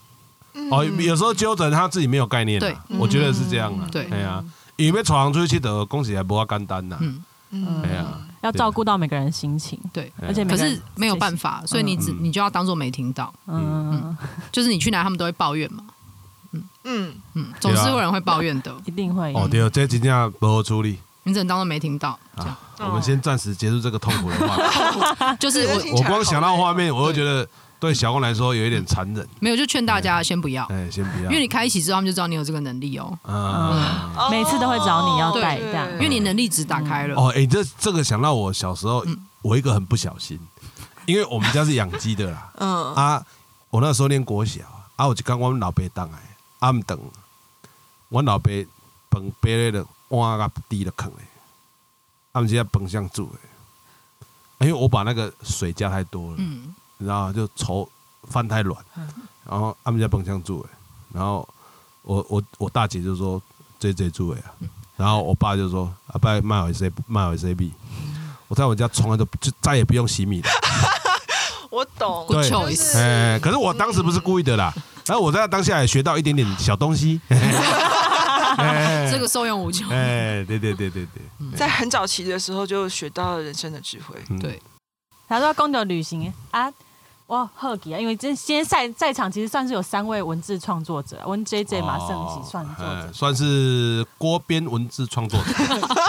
[0.70, 2.58] 哦，有时候揪着他自己没有概念。
[2.58, 3.86] 对，我觉得是这样的。
[3.88, 4.42] 对，哎呀，
[4.76, 6.96] 因为闯出去的恭喜还不要干单呐。
[7.00, 7.82] 嗯嗯。
[8.40, 14.16] 要照顾到每个人心情，对，而且可是没有办法，所以你只你就要当做没听到，嗯，
[14.52, 15.82] 就是你去哪他们都会抱怨嘛，
[16.52, 16.62] 嗯。
[16.84, 17.14] 嗯。
[17.34, 19.32] 嗯，总是有人会抱怨的，一定会。
[19.34, 21.00] 哦，对，这今天如何处理？
[21.24, 22.16] 你只能当做没听到。
[22.78, 27.46] 我们先暂时结束这个痛苦的话， 就是我我光想到画面，我就觉得。
[27.80, 37.14] 对小公来说有一点残忍，没有就劝大家先不要，哎，先不要，因为你开启之后他们就知道你有这个能力哦，嗯，每次都会找你要带这样，因为你能力值打开了。
[37.14, 39.04] 哦，哎，这这个想到我小时候，
[39.42, 40.38] 我一个很不小心，
[41.06, 42.94] 因为我们家是养鸡的啦， 嗯。
[42.94, 43.24] 啊，
[43.70, 44.62] 我那时候念国小
[44.96, 46.18] 啊，我就跟我们老爸当来，
[46.58, 46.98] 暗等，
[48.08, 48.50] 我老爸
[49.10, 51.22] 饭杯的碗啊低了坑嘞，
[52.32, 53.30] 他们就在崩上煮
[54.60, 56.74] 诶，因为我把那个水加太多了，嗯。
[56.98, 57.88] 你知道就愁
[58.28, 58.76] 饭太软，
[59.48, 60.76] 然后他们家蹦枪住哎，
[61.14, 61.48] 然后
[62.02, 63.40] 我我我大姐就说
[63.78, 64.50] 这这住哎啊，
[64.96, 67.72] 然后我爸就说啊爸卖我 C 卖我 C B，
[68.48, 70.48] 我在我家从来都就再也不用洗米了。
[71.70, 72.50] 我懂，对，
[72.94, 74.72] 哎，可是我当时不是故意的啦，
[75.06, 77.20] 然后我在当下也学到一点点小东西。
[79.10, 79.88] 这个受用无穷。
[79.90, 84.16] 哎，对对对对对，在很早期的时候就学到了人生的智慧。
[84.40, 84.60] 对，
[85.28, 86.72] 他说公牛旅行啊。
[87.28, 88.00] 哇，贺吉啊！
[88.00, 95.52] 因为这今天在在场其实算是有三位文字创作者，文 J J 马胜喜算作者，算是锅边文字创作者。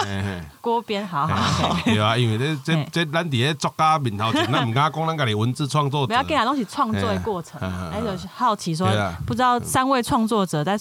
[0.62, 1.76] 锅边好好。
[1.84, 6.06] 对啊，因为这这这咱伫咧作家面头前，咱唔敢讲咱家己文字创作者。
[6.06, 8.88] 不要跟他东西创作的过程，还有好奇说，
[9.26, 10.74] 不知道三位创作者在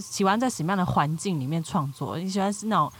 [0.00, 2.16] 喜欢在什么样的环境里面创作？
[2.16, 2.90] 你喜欢是那种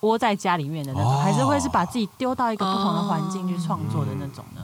[0.00, 4.60] 窝在家里面的那种，还是会是把自己丢到一个不同的环境去创作的那种呢？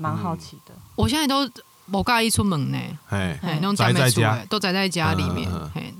[0.00, 1.48] 蛮好奇的，我现在都
[1.90, 2.78] 不介意出门呢，
[3.10, 5.48] 哎，那种宅在家，都宅在家里面，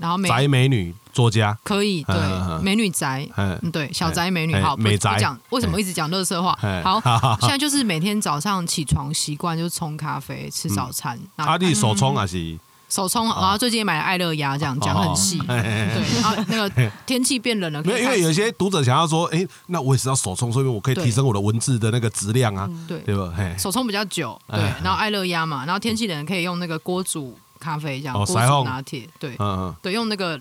[0.00, 1.56] 然后宅美女作家。
[1.62, 2.16] 可以，对，
[2.62, 5.18] 美女宅，嗯，对，小宅美女，好，美宅。
[5.18, 6.56] 讲为什么一直讲乐色话？
[6.82, 7.00] 好，
[7.42, 12.58] 现在就是每天早上起床习惯就是冲咖啡吃早餐，阿弟手冲还是？
[12.90, 15.38] 手冲，然后最近也买了爱乐压，这样讲很细。
[15.38, 22.98] 对，然后那个天气变冷了，没有，因为有些读者想要说，哎，那我也是要手冲，所以我可以提升我的文字的那个质量啊，对。
[23.00, 23.32] 对吧？
[23.56, 30.40] 手冲比较久，对，然后爱乐压嘛，然后天气冷可以用那个锅煮咖啡，这样锅煮拿铁，对，嗯嗯，对，用那个。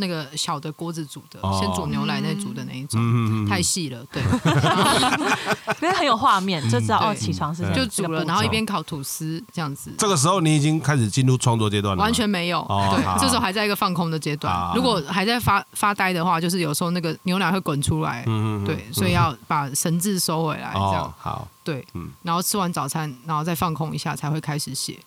[0.00, 4.22] 那个小的锅子煮的，先煮牛奶再煮的那一种，太细了，对，
[5.80, 9.92] 因为很有画面，就知道哦，起床是就煮了，然后一边烤吐司这样子。
[9.98, 14.72] 这个时候你已经开始进入创作阶段了，完全没有，对，这时候还在一个放空的阶段。
[14.74, 18.24] 如果还在发发呆的话，就是有时候那个牛奶会滚出来，
[18.64, 21.14] 对，所以要把神志收回来，这样。
[21.18, 21.86] 好，对，
[22.22, 24.98] 然后吃完早餐，然后再放空一下，才会开始写。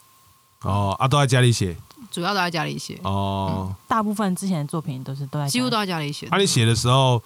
[0.62, 1.76] 哦，啊，都在家里写。
[2.14, 6.28] 主要都在家里写哦，大部分之前的作品都是都在几乎都在家里写。
[6.30, 7.20] 那你写的时候，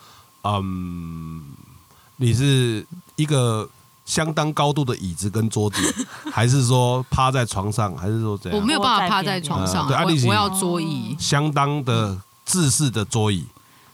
[0.46, 1.44] 嗯，
[2.16, 3.70] 你是一个
[4.06, 8.62] 相当高度的椅子跟桌子， 还是说趴在床上，还是说怎样？
[8.62, 13.46] 我没有办法趴在床上，对，我要桌椅，相当的自式的桌椅。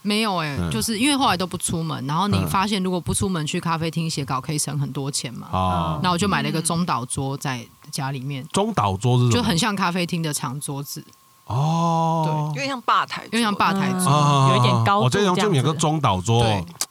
[0.04, 8.46] 没有哎，就是因为后来都不出门，然后你发现如果不出门去咖啡厅写稿可以省很多钱嘛，哦，那我就买了一个中岛桌在家里面。
[8.52, 11.02] 中岛桌子就很像咖啡厅的长桌子。
[11.46, 15.00] 哦，对，有点像吧台，有点像吧台桌，有一点高。
[15.00, 16.42] 我这张就有个中岛桌，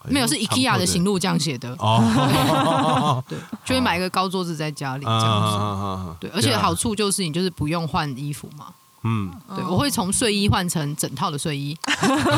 [0.05, 1.75] 没有是 IKEA 的行路这样写的。
[1.79, 8.67] 哦，对，就会买一个高桌子在家里这样子，对，而且好处就是你就是不用换衣服嘛。
[9.03, 11.77] 嗯，对，我会从睡衣换成整套的睡衣，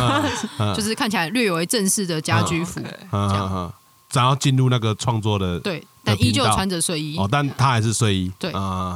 [0.75, 3.73] 就是看起来略为正式的家居服，这样，
[4.12, 7.17] 然后进入那个创作的对，但依旧穿着睡衣。
[7.17, 8.51] 哦，但他还是睡衣，对，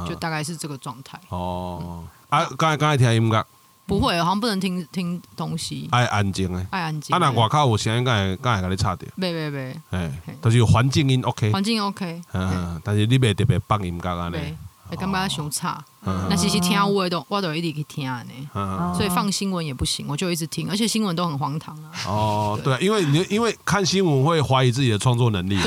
[0.08, 1.20] 就大概是这个状态。
[1.28, 2.02] 哦。
[2.28, 3.44] 啊，刚才刚才听音乐，
[3.86, 7.14] 不会，好像不能听听东西，爱安静诶，爱安静。
[7.14, 14.36] 啊，那外口有声音，刚才刚才跟你差点，没没没，哎，但是环境音 OK，环境 OK，嗯，但是你别特别放音乐安尼。
[14.88, 21.90] 会感觉伤差，那其实听我都我都一直去听呢，所以放新闻也不行，我就一直听，而且新闻都很荒唐啊。
[22.06, 25.58] 哦，对，因为你因为看新闻会怀疑自己的创作能力，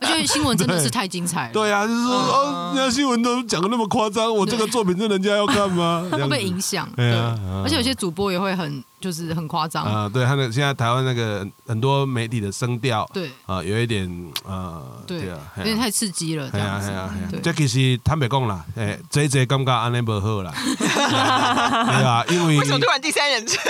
[0.00, 1.52] 而且新闻真的是太精彩了。
[1.52, 6.06] 对啊，就是说哦，人家新闻都讲的那么夸张，我这个作品是人家要看吗？
[6.12, 6.88] 会被影响。
[6.94, 8.82] 对啊，而且有些主播也会很。
[9.00, 10.08] 就是很夸张啊！
[10.10, 14.10] 对，他的现在台湾那个很多媒体的声调，对啊，有一点
[14.46, 17.38] 呃，对啊，有点太刺激了，这样子。
[17.42, 23.62] 这其实坦白讲啦，哎，这这感觉安尼无好啦， 对啊，因为为什么突然第三人称？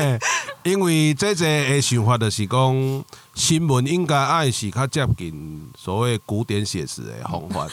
[0.62, 7.66] 因为这这的想法就是讲，新闻应该爱是较接近所谓古典写实的方法，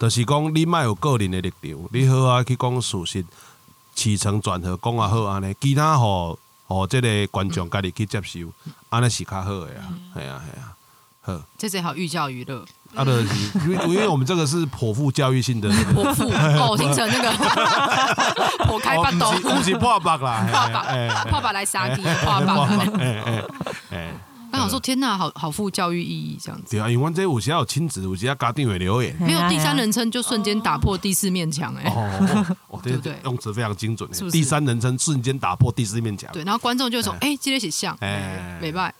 [0.00, 3.24] 就是讲你卖有个人的立场，你好啊去讲事实，
[3.94, 6.38] 起承转合讲啊好安尼，其他吼。
[6.66, 8.40] 哦，这个观众家己去接受，
[8.88, 9.84] 安尼是较好的啊，
[10.14, 10.72] 系啊系啊，
[11.20, 11.42] 好。
[11.58, 12.64] 这最好寓教于乐。
[12.94, 13.22] 啊，对，
[13.66, 15.68] 因为因为我们这个是颇富教育性的。
[15.92, 17.30] 颇富哦， 形成那个
[18.64, 22.68] 剖开八斗，不是破八啦， 破八，破八来杀敌，破爸。
[22.98, 23.22] 哎
[23.90, 24.12] 哎。
[24.52, 26.70] 刚好说天呐，好好富教育意义这样子。
[26.70, 29.12] 对啊，因为这有些有亲子，有些家庭会留言。
[29.18, 31.90] 没有第三人称就瞬间打破第四面墙哎。
[32.68, 34.08] 哦，对对，用词非常精准。
[34.30, 36.30] 第三人称瞬间打破第四面墙。
[36.32, 38.94] 对，然后观众就说：“哎，今天写像。”哎，美拜。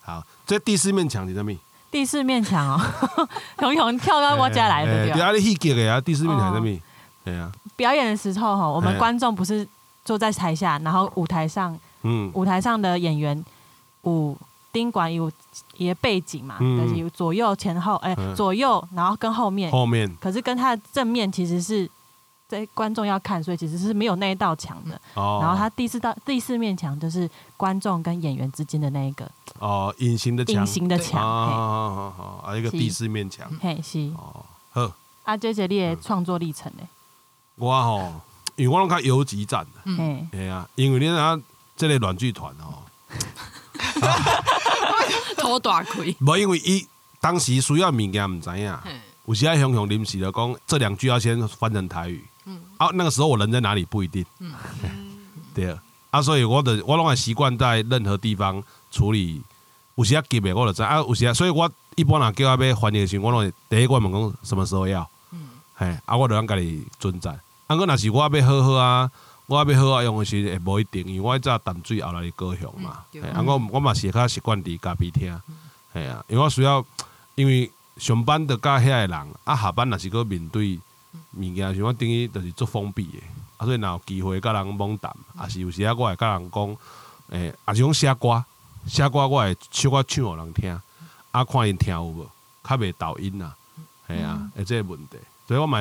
[0.00, 1.56] 好，这第四面墙你在咪？
[1.90, 2.80] 第四面墙哦，
[3.58, 5.22] 熊熊跳到我家来的对不对？
[5.22, 6.80] 阿里戏剧的啊，第四面墙在咪？
[7.24, 7.50] 对啊。
[7.76, 9.66] 表演的时候哈，我们观众不是
[10.04, 13.44] 坐在台下，然后舞台上，嗯，舞台上的演员
[14.02, 14.36] 舞。
[14.70, 15.32] 宾馆有
[15.78, 21.90] 一个背景嘛，但是有左右前后，哎，左右，然后跟后面，后面，可是跟他的正面其实是
[22.46, 25.00] 在观众要看，所以其实是没有那一道墙的。
[25.14, 25.38] 哦。
[25.40, 31.20] 然后他第四道第四面墙就是观众跟演员之间的那一个哦，隐形的墙隐形的墙。
[31.20, 33.50] 好好好，啊，一个第四面墙。
[33.60, 34.10] 嘿，是。
[34.16, 34.92] 哦，好。
[35.24, 36.82] 啊，这是你的创作历程呢？
[37.56, 38.20] 我吼，
[38.56, 39.80] 因为我拢较游击战的。
[39.84, 40.28] 嗯。
[40.30, 41.38] 对啊，因为你啊，
[41.76, 42.86] 这类软剧团哦。
[45.36, 46.16] 偷大亏。
[46.20, 46.86] 无，因为伊
[47.20, 48.78] 当时需要物件唔知影。
[49.26, 52.24] 有时爱雄雄临时的讲，这两句要先翻成台语。
[52.44, 52.62] 嗯。
[52.78, 54.24] 啊，那个时候我人在哪里不一定。
[54.38, 54.52] 嗯。
[55.52, 55.82] 对啊。
[56.10, 59.42] 啊，所以我的我拢会习惯在任何地方处理。
[59.96, 65.08] 有时啊急的我就知啊，有时啊，所以我一般人叫我要翻译的时，我拢会第一关问讲什么时候要。
[65.32, 65.48] 嗯。
[65.74, 67.30] 嘿，啊，我就让家己准在。
[67.66, 69.10] 啊，我若是我要好好啊，
[69.46, 73.02] 我要好好用的时，会无一定，因为我早淡水后来高雄嘛。
[73.34, 75.40] 啊，我我嘛是较习惯伫家边听。
[75.92, 76.84] 嘿啊，因为我需要，
[77.34, 77.70] 因为。
[77.98, 80.78] 上班的甲遐个人，啊下班若是搁面对
[81.36, 83.18] 物件，像我等于就是做封闭的，
[83.56, 86.76] 啊所以若有机会甲人猛谈，啊是有时啊我会甲人讲，
[87.30, 88.44] 诶，啊是讲写歌，
[88.86, 90.80] 写歌我会小可唱互人听，
[91.30, 92.26] 啊看因听有无，
[92.62, 93.54] 较袂抖音啊，
[94.06, 95.78] 系啊，诶即个问题，所以我嘛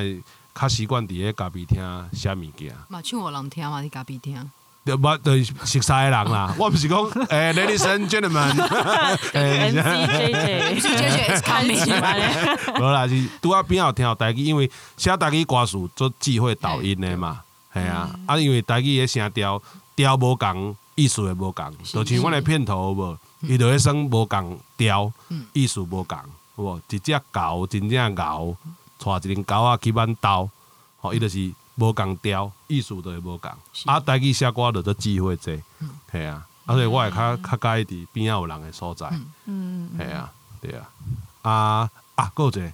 [0.53, 2.75] 较习惯伫咧家边听写物件。
[2.87, 4.51] 嘛唱互人听嘛，伫家边听。
[4.83, 5.17] 对不？
[5.17, 6.55] 对，熟悉的人啦。
[6.57, 12.57] 我毋是讲，诶，ladies and gentlemen，M C J J，M C J J，看你嘛咧。
[12.79, 17.41] 无啦，是拄啊边有听到台语，因为写台语歌词做智慧导音的嘛，
[17.73, 18.09] 系啊。
[18.25, 19.61] 啊，因为台语的声调
[19.93, 25.09] 调无共，意思也无共，就像阮的片头无，伊就会算无共调，
[25.53, 26.17] 意思无共，
[26.57, 26.81] 有无？
[26.89, 28.57] 一只猴真正猴，
[28.99, 30.49] 带一只狗仔去挽刀，
[30.99, 31.53] 吼，伊就是。
[31.79, 33.51] 无共调，意思都会无共。
[33.85, 35.61] 啊，台语写歌就做机会济，
[36.11, 36.43] 系啊。
[36.65, 39.07] 啊，所以我会较较介意伫边仔有人诶所在，
[39.45, 40.89] 嗯，系啊，对啊。
[41.43, 42.73] 啊啊，有一个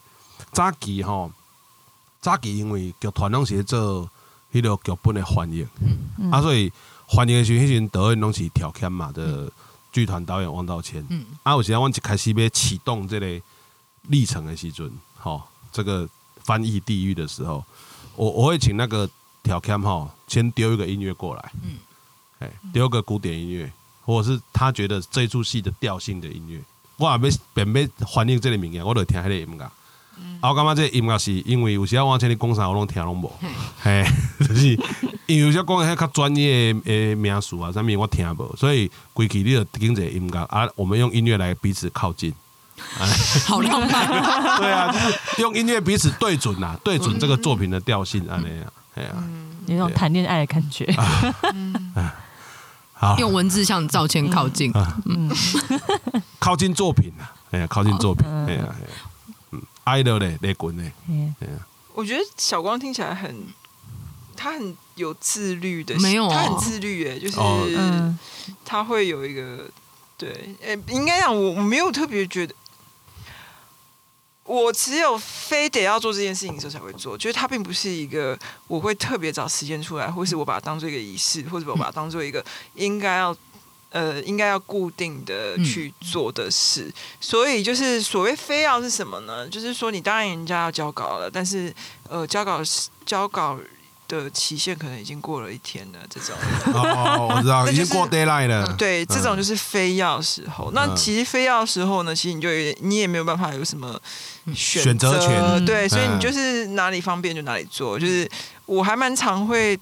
[0.54, 1.30] 早期吼，
[2.22, 4.10] 早期因为剧团拢是做
[4.54, 6.72] 迄个剧本的翻译，嗯，啊，所以
[7.10, 9.52] 翻译的时，迄阵导演拢是调侃嘛的
[9.92, 13.42] 剧团导演王道谦，嗯，啊，有时阵阮一开始要启动这个
[14.04, 16.08] 历程的时阵，吼，这个
[16.44, 17.66] 翻译地狱的时候。
[18.16, 19.10] 我我会请那个
[19.42, 21.78] 调 cam 哈，先丢一个音乐过来，嗯，
[22.38, 23.74] 哎，丢个古典音乐，
[24.06, 26.62] 或者是他觉得这出戏的调性的音乐，
[26.98, 27.18] 我也要
[27.56, 29.72] 便要反映这个物件，我就听迄个音乐。
[30.42, 33.32] 啊，我感觉这个音乐是因为有时我请你讲啥，我拢听拢无，
[33.82, 34.06] 嘿，
[34.40, 34.68] 就是
[35.26, 42.34] 因为有些讲迄较专业诶名词啊，啥物我听无，所以归期你就听者音乐啊，我们用音乐来彼此靠近。
[43.46, 44.08] 好浪漫，
[44.60, 49.10] 对啊，就是用音乐彼此对准呐，对准这个作品的调性啊那样，哎呀，
[49.68, 50.92] 有种谈恋爱的感觉。
[52.94, 54.72] 好，用文字向赵谦靠近，
[55.06, 55.30] 嗯，
[56.40, 58.66] 靠近作品啊，哎呀，靠近作品，哎呀，
[59.84, 61.36] 嗯，爱的嘞，雷滚嘞，嗯，
[61.94, 63.46] 我觉得小光听起来很，
[64.36, 67.38] 他很有自律的，没有，他很自律诶，就是
[68.66, 69.70] 他会有一个，
[70.18, 72.56] 对，诶，应该讲我我没有特别觉得。
[74.46, 82.44] 我只有非得要做这件事情的时候才会做，就是它并不是一个我会特别找时间出来，或是我把它当做一个仪式，或者我把它当做一个
[82.74, 83.34] 应该要
[83.94, 86.94] 呃应该要固定的去做的事。
[87.22, 89.48] 所以就是所谓非要是什么呢？
[89.48, 91.74] 就是说你答应人家要交稿了，但是
[92.10, 92.60] 呃交稿
[93.06, 93.58] 交稿。
[94.06, 96.36] 的期限可能已经过了一天了，这种
[96.72, 98.78] 哦，我知道 已经过 d a y l i g h t 了。
[98.78, 100.70] 对，这种就是非要时候。
[100.72, 102.50] 那其实非要时候呢，其实你就
[102.82, 104.00] 你也没有办法有什么
[104.54, 105.66] 选择权。
[105.66, 107.98] 对，所以你就是哪里方便就哪里做。
[107.98, 108.30] 就是
[108.68, 109.80] 我还蛮常会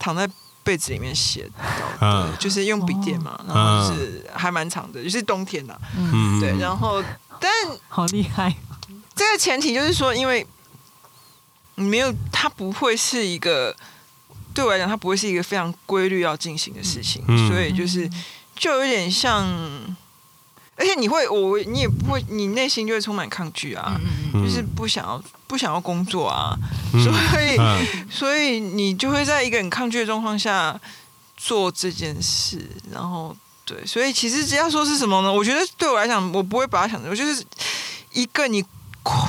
[0.00, 0.28] 躺在
[0.62, 1.50] 被子里面写，
[2.00, 6.56] 嗯，就是用笔电嘛，然后就是还蛮长的，就是冬天呐，嗯，对。
[6.58, 7.02] 然后，
[7.40, 7.50] 但
[7.88, 8.54] 好厉害。
[9.14, 10.46] 这个前提就是说，因为
[11.76, 11.84] 你。
[11.88, 13.74] 没有，它不会是一个
[14.52, 18.08] 对我来讲，它不会是一个非常规律要进行的事情，所以就是
[18.54, 19.42] 就有点像，
[20.76, 23.98] 而且你会，我你也不会，你内心就会充满抗拒啊，
[24.34, 25.20] 就是不想要
[25.52, 26.56] 不想要工作啊，
[26.92, 27.12] 所
[27.42, 27.60] 以
[28.10, 30.80] 所以你就会在一个很抗拒的状况下
[31.36, 33.36] 做这件事，然后
[33.66, 35.30] 对，所以其实只要说是什么呢？
[35.30, 37.44] 我觉得对我来讲，我不会把它想成，我就是
[38.12, 38.64] 一个你。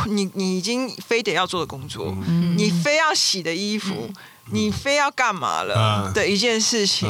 [0.06, 2.16] 你你已经非得要做的工作，
[2.56, 4.08] 你非要洗的衣服，
[4.52, 7.10] 你非要干嘛了的一件事情，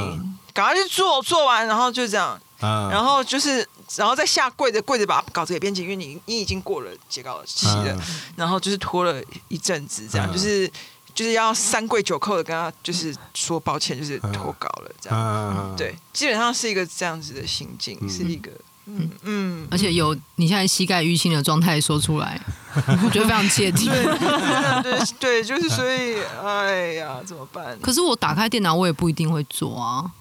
[0.53, 7.97] 赶快去做，做完然后就这样，然后就是然后再下跪着跪着把稿子给编辑，因为你你已经过了截稿期了，
[8.35, 10.69] 然后就是拖了一阵子，这样就是
[11.13, 18.51] 就是要三跪九叩的跟他就是说抱歉，就是拖稿了这样，对，基本上是一个这样子的心境，是一个。
[18.85, 22.37] 嗯嗯，而且有你现在膝盖淤青的状态说出来，
[22.75, 23.87] 我觉得非常切题。
[24.83, 27.79] 对对，就是所以，哎呀，怎么办？
[27.79, 30.11] 可是我打开电脑，我也不一定会做啊。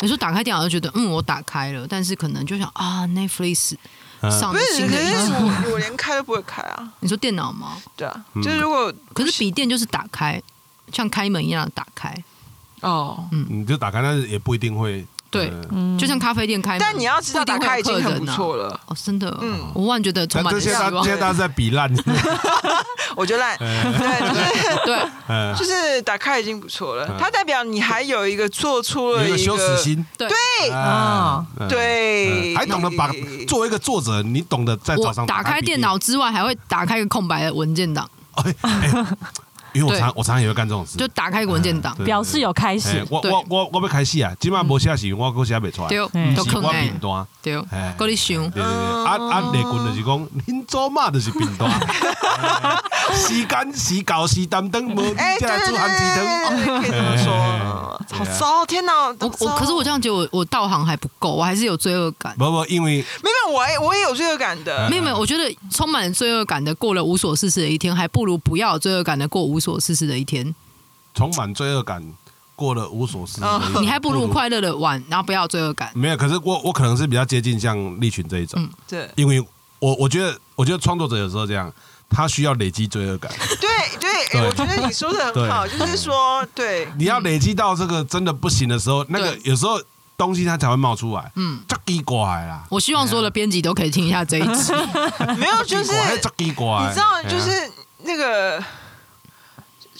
[0.00, 3.74] 有时候打开电脑就觉得，嗯，我打开了，但是可能就想啊，Netflix
[4.22, 5.32] 上新的一集，
[5.72, 6.92] 我连开都不会开啊。
[7.00, 7.76] 你说电脑吗？
[7.96, 10.42] 对啊，就是如果可是笔电就是打开，
[10.92, 12.14] 像开门一样打开。
[12.80, 15.06] 哦，嗯，你就打开，但是也不一定会。
[15.30, 15.52] 对，
[15.96, 18.80] 就像咖啡店开，但你要知道打开已经很不错了。
[18.86, 21.04] 哦，真的，嗯，我忽然觉得充满希望。
[21.04, 21.88] 现在大家在比烂，
[23.14, 24.40] 我觉得烂， 对，就是
[24.84, 27.08] 对，就是打开已经不错了。
[27.18, 30.28] 它代表你还有一个做出了一个羞耻心，对。
[30.72, 33.10] 啊，对，还懂得把
[33.46, 38.08] 作为一个作者，你懂得在早上打开电脑之外，还会打开一个空白的文件档。
[39.72, 43.04] 因为我常我常常也会干这种事，就打开文件档，表示有开始。
[43.08, 44.32] 我我我我要开始啊！
[44.40, 45.88] 今晚无写是，我我写不出来。
[45.88, 45.98] 对，
[46.34, 47.26] 都坑我片段。
[47.42, 47.60] 对，
[47.96, 48.36] 搁你想。
[48.50, 49.50] 对对对，啊啊！
[49.52, 51.70] 内军就是讲，恁做嘛就是片段。
[53.14, 56.80] 时间时搞时担当，无再来做韩剧灯。
[56.80, 58.66] 可以这么说，好糟！
[58.66, 59.08] 天哪！
[59.20, 62.34] 我我可是我这样觉得，我我道行还不够，我还是有罪恶感。
[62.36, 64.88] 不不，因为没有我我也有罪恶感的。
[64.88, 70.54] 没有没有，我觉得充满罪恶感的过了无所事事的一天，还不如不要有罪恶感的过无所事事的一天。
[71.14, 72.02] 充满罪恶感
[72.56, 73.46] 过了无所事事，
[73.80, 75.92] 你还不如快乐的玩，然后不要罪恶感。
[75.94, 78.60] 没有，可是我我可能是比较接近像利群这一种。
[78.60, 79.40] 嗯，对，因为
[79.78, 81.70] 我我觉得我觉得创作者有时候这样。
[82.12, 83.30] 他需要累积罪恶感。
[83.60, 89.80] 对对，我觉得你说的很好，就是说，对，你要累积到这个真的不行的时候，那个有时候
[90.16, 91.30] 东西它才会冒出来。
[91.36, 92.64] 嗯，这奇怪啦。
[92.68, 94.72] 我希望所有的编辑都可以听一下这一集。
[95.38, 95.92] 没有，就是
[96.36, 97.70] 你知道，就是
[98.02, 98.60] 那个。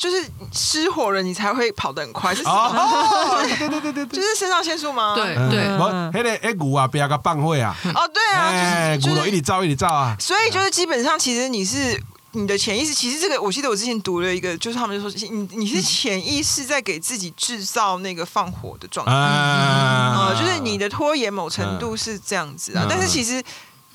[0.00, 0.16] 就是
[0.50, 2.34] 失火了，你才会跑得很快。
[2.34, 3.44] 是什么？
[3.44, 5.12] 对对对对，就是肾上腺素吗？
[5.14, 5.68] 对对。
[6.14, 7.76] 那个哎鼓啊，不要个棒会啊。
[7.94, 10.16] 哦，对啊，就是鼓了一直照一直照啊。
[10.18, 12.94] 所以就是基本上，其实你是你的潜意识。
[12.94, 19.12] 其实这个，我记得我之前读了一个，就是他们就说，你你是潜意识在给自己制造那个放火的状态。
[19.12, 22.86] 啊，就是你的拖延某程度是这样子啊。
[22.88, 23.42] 但是其实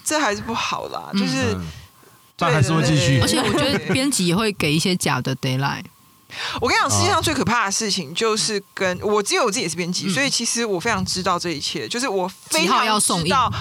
[0.03, 1.57] 这还是不好啦，就是
[2.37, 3.19] 但还是会继续。
[3.21, 5.94] 而且我觉得编辑也会给一些假的 d a y l i g h t
[6.61, 11.87] 我跟你讲，世界上最可怕的事情就是跟我，只有我自己也是编辑，所以其实我非常知道这一切。
[11.87, 13.51] 就是我非常知道，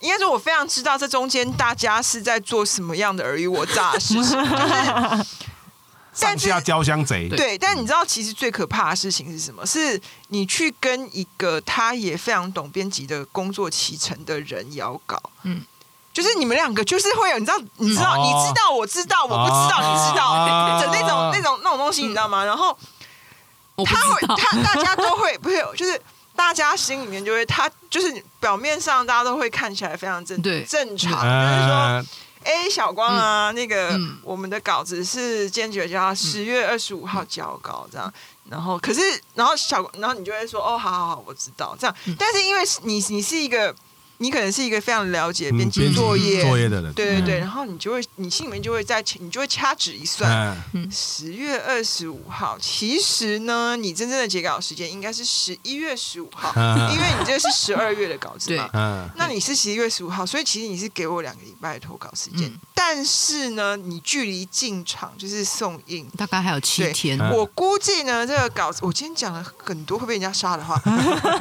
[0.00, 4.22] 应该说我非常知道这中间大家是在做什么样的尔虞我诈的事情。
[4.22, 4.36] 就是
[6.12, 7.28] 上下交相贼。
[7.28, 9.64] 对，但你知道，其实最可怕的事情是什么？
[9.64, 15.22] 是你去跟一个他也非常懂编辑的工作启程的人要稿。
[15.44, 15.62] 嗯。
[16.12, 20.44] 就是你们两个就是会有，你知道，你知道，你知道，我知道，我不知道，你知道
[20.80, 22.44] 的那种、那种、那种东西，你知道吗？
[22.44, 22.76] 然后
[23.86, 26.00] 他会， 他大家都会，不会，就是
[26.34, 32.04] 大家心里面就会，他就是表面上大家都会看起来非常正正常，就是说，
[32.42, 38.12] 哎，小光啊，那个我们的稿子是坚决叫十月二十五号交稿这样，
[38.50, 39.00] 然后可是，
[39.34, 43.72] 然后小，然后你就会说，哦，好好好，我知道这样，但是因为你你是一个。
[44.22, 46.42] 你可能是一个非常了解编辑作业。
[46.42, 50.54] 作业的人，对对对，然后你就会，你心里面就会在，你就会掐指一算，
[50.90, 56.52] 十月二十五号，其实呢，你真正的截稿时间应该是十一月十五号，
[56.92, 70.78] 因为你这是十二月的稿子嘛，嗯那你是十一月十五号，所以其实你是给我两个礼拜的投稿时间，但是呢，你距离进场就是送印，大概还有七天，我估计呢，这个稿子我今天讲了很多会被人家杀的话，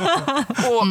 [0.72, 0.88] 我。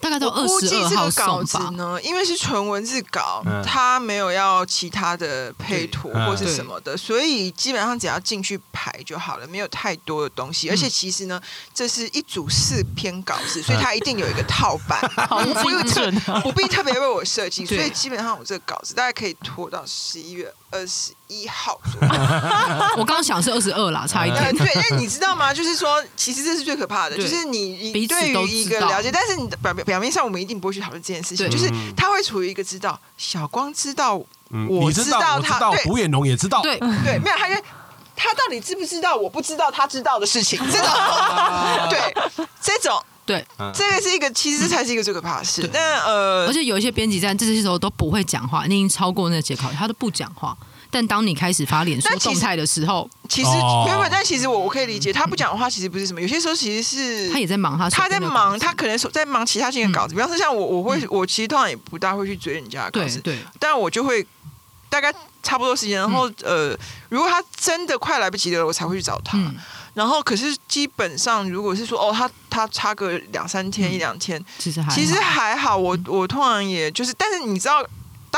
[0.00, 10.68] 大概都二十二号稿子呢，因为是纯文字稿，它没有要其他的配图或是什么的，所以基本上只要进去排就好了，没有太多的东西。
[10.68, 11.40] 而且其实呢，
[11.74, 15.00] 这是一组四篇稿子，所以它一定有一个套版，
[15.62, 21.78] 不用特不必特别为我设计，所以基本上我这个稿子大概可以拖到十一月二十一号。
[22.96, 24.56] 我刚刚想是二十二啦， 差一点。
[24.56, 25.52] 对，但你知道吗？
[25.52, 30.00] 就是说，其实这是最可怕的，就是你你对于一个了解，但是你的表表。
[30.00, 34.14] 面上我们一定不会去讨论这件事情，就是他会处于一个知道小光知道，
[34.68, 37.54] 我知道他，对胡彦龙也知道，对对，没有他就，
[38.14, 40.88] 他到底知不知道我不知道他知道的事情， 这种
[41.88, 42.14] 对
[42.60, 45.68] 这种对，这个是一个其实才是一个最可怕的事。
[45.72, 50.56] 那呃，而且有一些编辑站这些时候都不会讲话，你已经超过那个节考，他都不讲话。
[50.90, 53.50] 但当你开始发脸书动态的时候，其实
[53.86, 64.26] 原本但其实我我可以理解，他不讲话其实不是什么，有些时候其实是 他也在忙，他他在忙，他可能在忙其他性的稿子，比方说像我，我会我其实通常也不大会去追人家的稿子，对，但我就会
[64.88, 65.12] 大概
[65.42, 66.76] 差不多时间，然后呃，
[67.08, 69.38] 如果他真的快来不及了，我才会去找他。
[69.94, 75.74] 然后可是基本上如果是说哦，他他差个两三天一两天，其实还其实还好。
[75.74, 77.82] 我我通常也就是，但是你知道，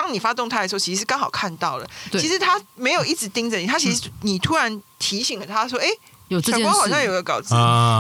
[0.01, 1.87] 当你发动态的时候，其实刚好看到了。
[2.13, 5.89] 其实他没有一直盯着你，他其实你突然提醒了他说：“哎，
[6.29, 7.53] 有小光好像有个稿子，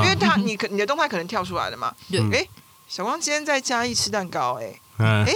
[0.04, 2.46] 因为他你可你的动态可能跳出来了嘛。”对，哎，
[2.88, 4.80] 小光今天在嘉义吃蛋糕，哎，
[5.26, 5.34] 哎。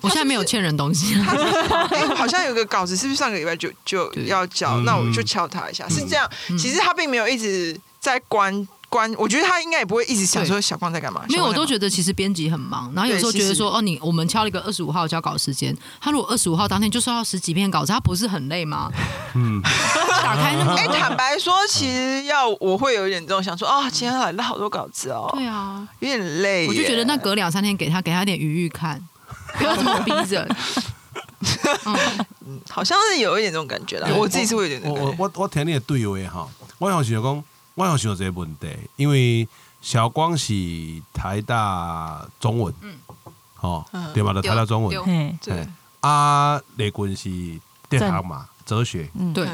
[0.00, 1.14] 我现在没有欠人东西。
[1.18, 4.78] 哎，好像有个稿子，是不是上个礼拜就就要交？
[4.80, 5.88] 那我就敲他一下。
[5.88, 9.12] 是这样，其实他并没有一直在关关。
[9.18, 11.24] 我觉得他应该也不会一直想说小光在干嘛。
[11.28, 18.88] 没有我都觉得其实编辑很忙，然后有时候觉得说哦，你我们敲了一个二十五号交稿时间，他如果二十五号当天就收到十几篇稿子，他不是很累吗？
[19.34, 19.60] 嗯，
[20.22, 25.28] 打开那么 哎，坦白说，其实要我会有一点这种想说啊，今天来了好多稿子哦。
[25.34, 26.68] 对啊，有点累。
[26.68, 29.02] 我就觉得那隔两三天给他给他点余裕看。
[29.56, 30.56] 不要这么逼人，
[32.44, 34.08] 嗯，好像是有一点这种感觉啦。
[34.16, 34.82] 我自己是会有点。
[34.82, 37.44] 我我我我听你的对话哈，我想想讲，
[37.74, 39.48] 我想想这个问题，因为
[39.80, 40.54] 小光是
[41.12, 42.94] 台大中文，嗯，
[43.60, 45.66] 哦，对嘛，台大中文，对。
[46.00, 47.30] 啊，雷军是
[47.88, 49.48] 电行嘛，哲学，对，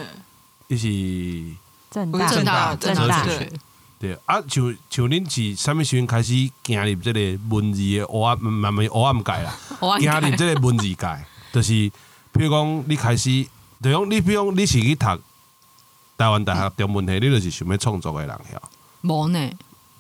[0.67, 1.57] 伊是
[1.91, 2.75] 正大正大。
[2.75, 2.95] 哲
[3.39, 3.53] 学。
[4.01, 4.15] 对。
[4.27, 6.33] 啊，像像恁是啥物时阵开始
[6.65, 7.21] 行入即个
[7.55, 9.55] 文字的黑暗，慢慢黑暗界啦，
[10.01, 11.73] 行入即个文字界，就是
[12.33, 13.47] 比如讲你开始，
[13.81, 15.07] 就讲你比如讲你是去读
[16.21, 18.63] 台湾大学中文系，你就是想要创作的人晓？
[19.01, 19.51] 无呢？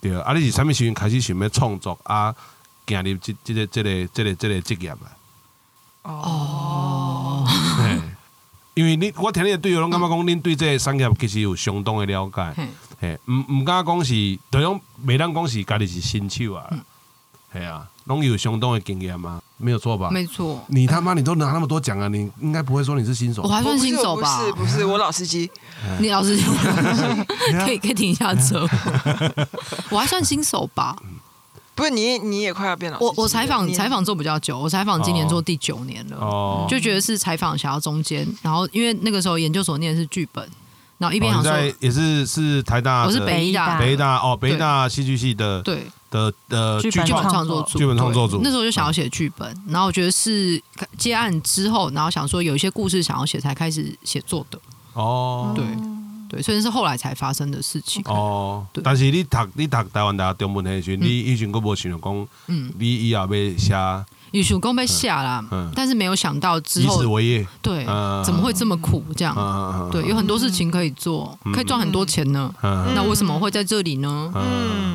[0.03, 2.35] 对啊，你是啥物时阵开始想要创作啊？
[2.87, 4.99] 行入这这个这个这个这个职业啊？
[6.03, 7.49] 哦，
[8.75, 12.55] 因为你我听你的队友拢感觉讲，恁对这个产业其实有相当的了解。
[13.01, 16.68] 嘿，毋毋敢讲是，就讲每当讲是家己是新手啊，
[17.51, 19.41] 系啊，拢有相当的经验吗？
[19.57, 20.11] 没有错吧？
[20.11, 20.61] 没错。
[20.67, 23.43] 你他妈你都拿那么多奖啊，你应该不会说你是新手。
[23.43, 24.39] 我还算新手吧？
[24.39, 25.49] 不是不是，我老司机。
[26.01, 26.43] 你老司机
[27.65, 28.67] 可以可以停一下车。
[29.91, 30.97] 我还算新手吧？
[31.77, 32.99] 不是你你也快要变老。
[32.99, 40.47] 我我采访采访做比较久，我采访今年做第九年了，哦，就觉得是采访想要中间，然后因为那个时候研究所念的是剧本。
[40.99, 48.41] 然后一边想说，也是是台大，我是北大，北大哦，北大戏剧系的，对的的剧本创作组，剧本创作组。
[48.43, 50.61] 那时候就想要写剧本，然后我觉得是
[50.99, 54.59] 接案之后，然后想说有一些故事想要写，才开始写作的。
[54.95, 55.65] 哦，对
[56.29, 58.03] 对，虽然是后来才发生的事情。
[58.07, 64.05] 哦，但是你读你读台湾大学中文的时，你以前都无想讲，嗯，你以后要写。
[64.33, 65.45] 艺术工被下了，
[65.75, 67.03] 但是没有想到之后，
[67.61, 67.85] 对，
[68.25, 69.05] 怎么会这么苦？
[69.17, 69.35] 这样，
[69.91, 72.49] 对，有很多事情可以做，可以赚很多钱呢。
[72.63, 74.31] 那为什么会在这里呢？
[74.37, 74.95] 嗯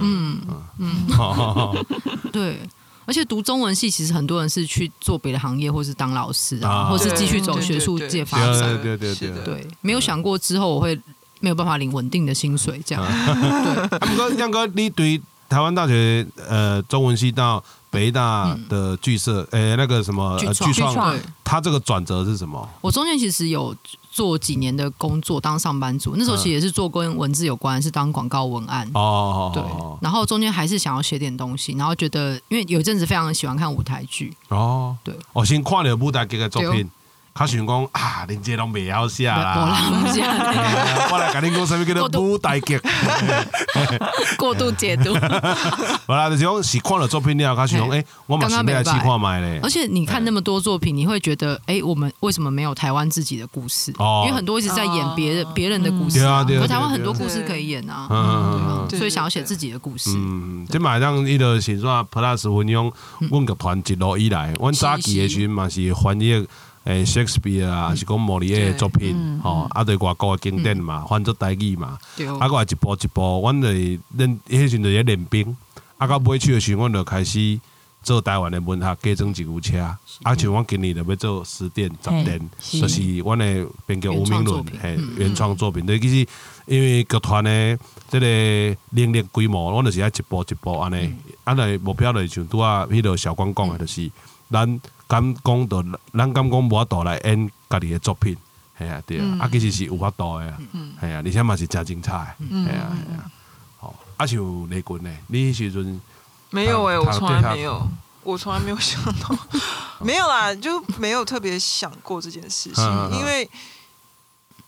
[0.80, 1.86] 嗯嗯，
[2.32, 2.60] 对，
[3.06, 8.82] 而且读中文系，其实很多人是去做别的行业，或是当老师啊，或是继续走学术界发展。
[8.82, 11.00] 对对对对，没有想过之后我会
[11.40, 13.04] 没有办法领稳定的薪水，这样。
[13.06, 17.64] 对，不过亮哥，你对台湾大学呃中文系到。
[17.92, 22.70] 北大的剧社，诶，那个什么剧创，他这个转折是什么？
[22.82, 23.74] 我中间其实有
[24.16, 28.90] 做几年的工作，当上班族，那时候其实也是做跟文字有关，是当广告文案。
[28.94, 29.62] 哦，对。
[30.00, 34.34] 然后中间还是想要写点东西，然后觉得因为有一阵子非常喜欢看舞台剧。
[34.48, 35.14] 哦，对。
[35.34, 36.90] 我先看了舞台剧的作品。
[37.38, 39.78] 他想讲啊，连这拢未晓写啦。
[41.12, 42.80] 我来跟你讲，什么叫做舞台剧？
[44.40, 45.14] 过度解读。
[46.08, 49.60] 好啦，就是讲是看了作品了，他想讲，哎，我马上来去看买嘞。
[49.62, 53.92] 而且你看那么多作品，你会觉得，哎，我们为什么没有台湾自己的故事？
[54.00, 56.42] 哦，因为很多一直在演别人别人的故事啊。
[56.42, 58.08] 对啊台湾很多故事可以演啊。
[58.10, 60.12] 嗯所以想要写自己的故事。
[60.16, 62.90] 嗯，这马上伊个是说 Plus 运用
[63.30, 66.48] 阮个团一路以来，阮早期的时嘛是翻译。
[66.86, 71.98] 诶，Shakespeare 啊，是讲莫里耶作品，吼，啊，对外国经典嘛，翻作台语嘛，
[72.40, 75.58] 啊，个一步一步，阮哋练，迄时阵咧练兵，
[75.98, 77.60] 啊，到尾去的时，阮就开始
[78.04, 79.80] 做台湾的文学，加装一部车，
[80.22, 86.28] 啊，像阮今年就要做十点十点，就是阮的编剧吴明伦，嘿，原创作品，对，其实
[86.68, 87.76] 因为剧团的
[88.12, 91.16] 即个能力规模，阮就是爱一步一步安尼，
[91.46, 94.12] 啊，来目标就像拄啊，迄个小光讲的，就是
[94.52, 94.80] 咱。
[95.08, 95.84] 敢讲到，
[96.14, 98.36] 咱敢讲无法度来演家己的作品，
[98.78, 100.58] 系啊，对啊，啊其实是有法度的啊，
[101.00, 103.32] 系啊，而且嘛是真精彩，系啊，系啊，
[103.80, 106.02] 好，啊像雷军呢，你时阵
[106.50, 107.88] 没有诶，我从来没有，
[108.24, 109.38] 我从来没有想到，
[110.00, 112.84] 没有啦，就没有特别想过这件事情，
[113.20, 113.50] 因为。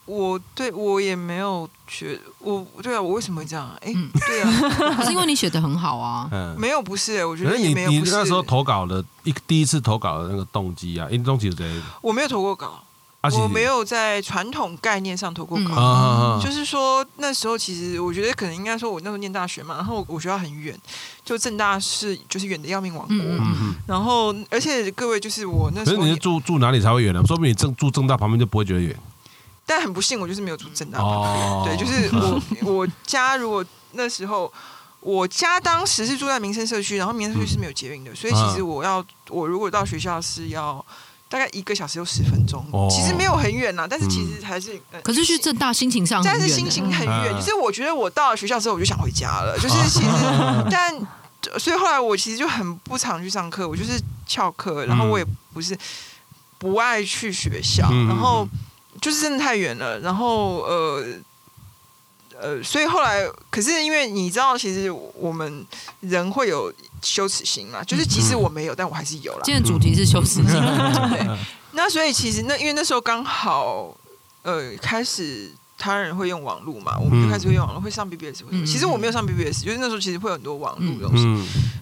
[0.08, 3.70] 我对我也没有觉，我对啊，我为什么会这样？
[3.82, 3.92] 哎，
[4.26, 4.50] 对啊，
[5.04, 6.26] 是因为你写的很好啊。
[6.32, 11.82] 嗯，没有不是，我觉得你你那时候投稿的一第一次投稿的那个动机啊，因动机是谁？
[12.00, 12.82] 我没有投过稿，
[13.32, 20.74] 我没有在传统概念上投过稿，就是说那时候其实我觉得可能应该说，我那时候念大学嘛，然后我学校很远，
[21.22, 23.18] 就正大是就是远的要命王国，
[23.86, 27.22] 然后而且各位就是我那时候你是住住哪里才会远呢？
[27.26, 28.96] 说不定你正住正大旁边就不会觉得远。
[29.68, 32.42] 但很不幸，我就是没有住正大旁边，对，就是我
[32.72, 34.52] 我家如果那时候
[35.00, 40.84] 我家当时是住在民生社区，然后民生社区是没有捷运的，所以其实我要我如果到学校是要。
[41.30, 44.80] 大概一个小时又十分钟，其实没有很远呐，但是其实还是。
[45.04, 47.34] 可是去正大心情上，但是心情很远。
[47.36, 49.54] 就是我觉得我到了学校之后，我就想回家了。
[49.58, 50.08] 就是其实，
[50.72, 50.98] 但
[51.58, 55.76] 所以后来我其实就很不常去上课，我就是翘课，然后我也不是
[56.56, 58.48] 不爱去学校，然后
[59.00, 61.04] 就是真的太远了，然后呃。
[62.40, 65.66] 呃，所以后来，可是因为你知道，其实我们
[65.98, 66.72] 人会有
[67.02, 69.40] 羞耻心嘛，就是即使我没有，但我还是有了。
[69.42, 70.44] 今天主题是羞耻心，
[71.10, 71.36] 对。
[71.72, 73.92] 那所以其实那因为那时候刚好
[74.42, 75.50] 呃开始。
[75.78, 76.98] 他人会用网络嘛？
[76.98, 78.42] 我们就开始会用网络，会上 BBS。
[78.66, 81.24] 其实我没有上 BBS，就是那时候其实会有很多网络东西，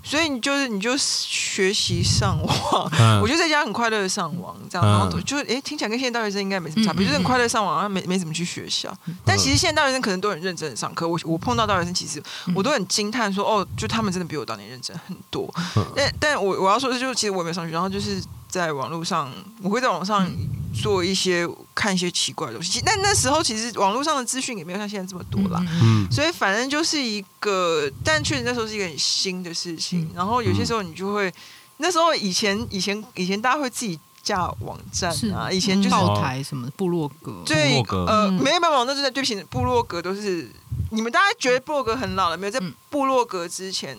[0.04, 2.90] 所以你就是你就学习上网。
[3.22, 8.94] 我觉得在家很快乐的上网，这样然后就哎听起来跟现在大学生应该没什么差别，就是很快乐上网，然后没没怎么去学校。
[9.24, 11.08] 但其实现在大学生可能都很认真的上课。
[11.08, 12.22] 我我碰到大学生，其实
[12.54, 15.52] 我都很惊叹说哦，就他们真的比我当年认真很多。
[15.94, 19.32] 但但我我要说的就是，其实我没有上学，然后就是在网络上，
[19.62, 20.30] 我会在网上。
[20.76, 30.06] 做一些看一些奇怪的东西，但那时候其实网络上的资讯也没有像现在这么多啦，嗯，所以反正就是一个，但确实那时候是一个很新的事情。
[30.14, 31.32] 然后有些时候你就会，
[31.78, 40.46] 那时候以前以前以前大家会自己架网站啊，以前就是报台什么部落格，对，呃，没有办法，那就在对不起，部落格都是
[40.90, 42.50] 你们大家觉得部落格很老了没有？
[42.50, 43.98] 在部落格之前。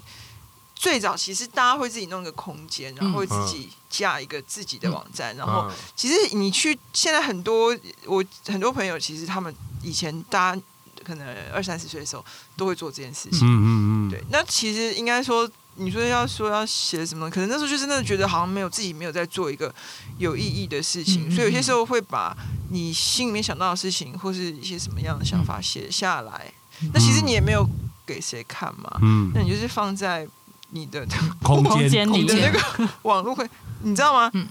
[0.79, 7.75] 最早其实大家会自己弄一个空间，然后会自己架一个自己的网站，然后其实你去现在很多
[8.05, 10.61] 我很多朋友，其实他们以前大家
[11.03, 12.23] 可能二三十岁的时候
[12.55, 13.39] 都会做这件事情。
[13.41, 13.67] 嗯嗯
[14.07, 14.09] 嗯。
[14.09, 19.73] 对，那其实应该说，你说要说要写什么，可能那时候就真的觉得好像没有自己没有在做一个
[20.19, 22.37] 有意义的事情，所以有些时候会把
[22.69, 26.53] 你心里面想到的事情或是一些什么样的想法写下来。
[26.93, 27.67] 那其实你也没有
[28.05, 30.27] 给谁看嘛，嗯，那你就是放在。
[30.71, 31.05] 你的
[31.43, 32.59] 空间你的那个
[33.03, 33.47] 网络会，
[33.83, 34.29] 你知道吗？
[34.33, 34.47] 嗯，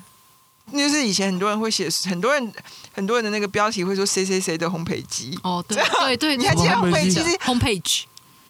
[0.72, 2.52] 那就是以前很多人会写，很多人
[2.94, 5.38] 很多人的那个标题会说谁谁谁的烘焙机。
[5.42, 8.04] 哦，对 对对，你还记得烘焙机？Homepage。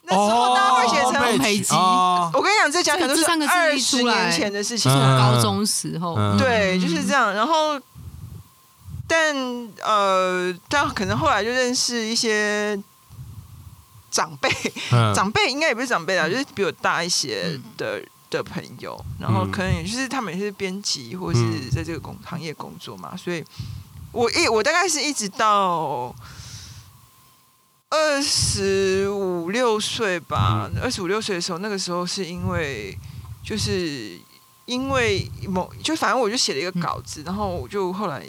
[0.09, 1.75] 那时候大家会写成烘焙机。
[1.75, 6.15] 我跟你讲，这讲可能是二十年前的事情，高中时候。
[6.37, 7.33] 对，就是这样。
[7.33, 7.77] 然后，
[9.05, 9.35] 但
[9.83, 12.81] 呃，但可能后来就认识一些。
[14.17, 14.49] 长辈，
[15.13, 18.01] 长辈应该也不是长辈啦，就是比我大一些的
[18.31, 23.43] 的朋友，然后可能也就是他们也是编辑或者是在这个工行业工作嘛，所以
[24.11, 26.15] 我一我大概是一直到
[27.91, 32.97] 二十五六岁吧，二十五六岁的时候，那个时候是因为
[33.43, 34.19] 就是
[34.65, 38.25] 因为某就反正我就写了一个稿子，然后我就后来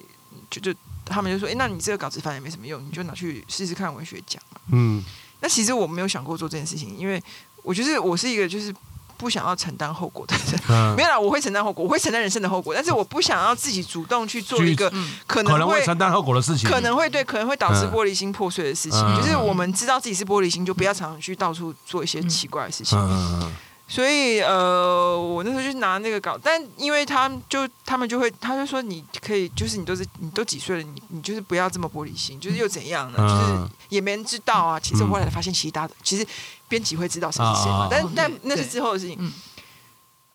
[0.51, 5.03] 就就他们就说，哎，那你这个稿子反正也没什么用，你就拿去试试看文学奖嘛，嗯。
[5.41, 7.23] 那其实我没有想过做这件事情，因为
[7.63, 8.75] 我就是我是一个就是
[9.17, 10.61] 不想要承担后果的人。
[10.97, 14.93] 没有啦，我会承担后果，我会承担人生的后果，但是我不想要自己主动去做一个
[15.27, 19.01] 可能会承担后果的事情，可能会对可能会导致玻璃心破碎的事情。
[19.17, 22.99] 就是我们知道自己是玻璃心，就不要常常去到处做一些奇怪的事情。
[23.91, 33.19] 所以呃，我那时候就拿那个稿，但因为他就他们就会，他就说你可以，就是你都是你都几岁了，你你就是不要这么玻璃心，就是又怎样呢？
[33.19, 34.79] 就是也没人知道啊。
[34.79, 36.27] 其实我后来发现，其他的其实
[36.69, 39.33] 编辑会知道谁是谁嘛，但但那是之后的事情。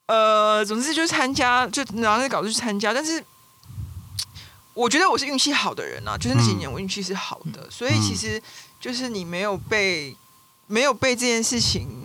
[0.08, 2.92] 呃，总之就是参加，就拿那个稿子去参加。
[2.92, 3.24] 但是
[4.74, 8.42] 我觉得我是运气好的人啊，就是那几年我运气是好的，所以其实
[8.82, 10.16] 就是你没有被
[10.66, 12.03] 没有被这件事情。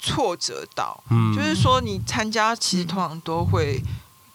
[0.00, 0.98] 挫折到，
[1.36, 3.78] 就是说你参加其实通常都会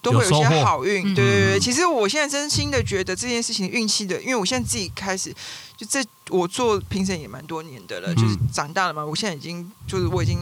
[0.01, 1.59] 都会有些好运，对对对。
[1.59, 5.33] 其实我现在真心的觉得这件事情运气的，因为我现在自己开始
[5.75, 9.03] 就这我做评审也蛮多年的了，就是长大了嘛。
[9.03, 10.37] 我现在已经就是我已经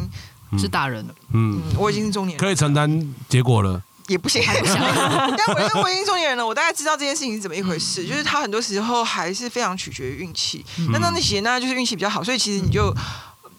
[0.59, 8.05] 是大人了，嗯，我已经是中年，可以承担结果了，也不行， 但我因为我已经中年人了，我大概知道这件事情是怎么一回事。
[8.05, 12.93] 就是他很多时候还是非常取决于运气，那那那些那就是运气比较好，所以其实你就。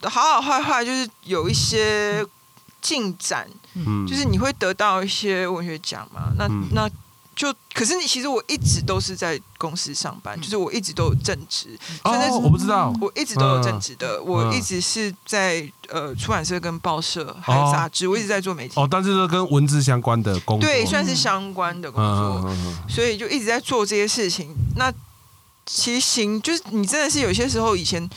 [0.08, 2.24] 好好坏坏就是有一些
[2.80, 6.32] 进展，嗯就是你会得到一些文学奖嘛？
[6.36, 6.90] 那那
[7.34, 11.76] 就可是你其实我一直都是在公司上班，就是我一直都有正职。
[12.04, 14.22] 哦，我不知道，我一直都有正职的。
[14.22, 18.80] 我一直是在呃出版社跟报社还有杂志，我一直在做媒体。
[18.80, 22.56] 哦，但是是跟文字相关的工作，对，算是相关的工作，
[22.88, 24.54] 所以就一直在做这些事情。
[24.76, 24.92] 那
[25.66, 28.08] 其实行，就是你真的是有些时候以前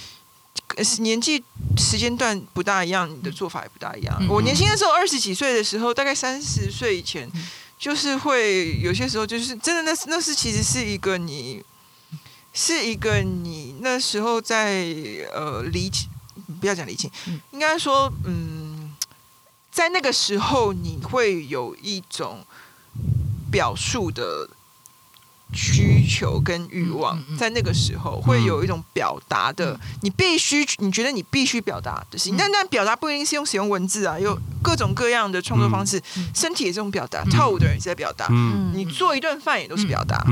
[1.00, 1.44] 年纪
[1.78, 4.28] 时间段不大一样，你的做法也不大一样。
[4.30, 7.30] 我年轻的时候二十几岁的时候，大概三十岁以前。
[7.80, 11.64] 就是会有些时候，就是真的，那那是其实是一个你，
[12.52, 14.84] 是一个你那时候在
[15.32, 16.10] 呃理清，
[16.60, 17.08] 不要讲理清，
[17.52, 18.92] 应该说嗯，
[19.72, 22.44] 在那个时候你会有一种
[23.52, 24.50] 表述的。
[25.54, 36.02] 需求跟欲望，在那个时候会有一种表达的，你必须你觉得你必须表达的事情，但但表达不一定是用使用文字啊，有各种各样的创作方式，
[36.34, 38.28] 身体也是种表达，跳舞的人也是在表达，
[38.74, 40.24] 你做一顿饭也都是表达，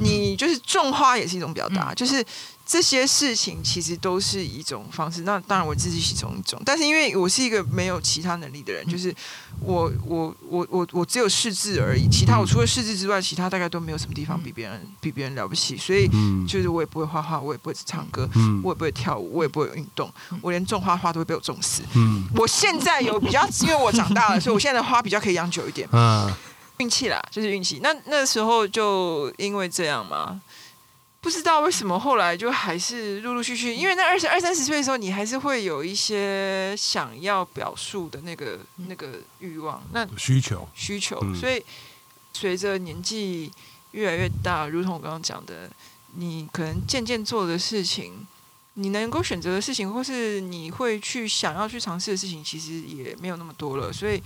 [0.00, 2.24] 你就是种花也是一种表达，就是。
[2.64, 9.14] 这些事情其实都是一种方式，那当然我自己其中一种，但是因为我是一个没有其他能力的人，就是
[9.60, 16.08] 我我我我我只有识字而已，其他我除了识字之外，其他大概都没有什么地方比别人比别人了不起，所以
[16.46, 18.28] 就是我也不会画画，我也不会唱歌，
[18.62, 21.82] 我也不会跳舞，我也不会运动，我连种花花都会被我种死。
[22.36, 25.88] 我现在有比较，因为我长大了，所以我现在的花比较可以养久一点。
[25.92, 26.32] 嗯
[26.78, 27.78] 运气啦，就是运气。
[27.80, 30.40] 那那时候就因为这样嘛。
[31.22, 38.58] 不知道为什么后来就还是陆陆续续，因为那二十二三十岁的时候，你还是会有一些想要表述的那个
[38.88, 41.20] 那个欲望，那需求需求。
[41.32, 41.64] 所以
[42.32, 43.52] 随着年纪
[43.92, 45.70] 越来越大，如同我刚刚讲的，
[46.16, 48.26] 你可能渐渐做的事情，
[48.74, 53.92] 你能够选择的事情，或是你会去想要去尝试的事情，其实也没有那么多了。
[53.92, 54.20] 所以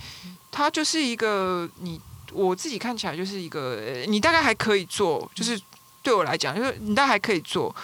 [0.51, 5.61] 它就是一个你我自己看起来就是一个你大概还可以做，就是。
[6.07, 7.75] 对我来讲，就是你倒还可以做，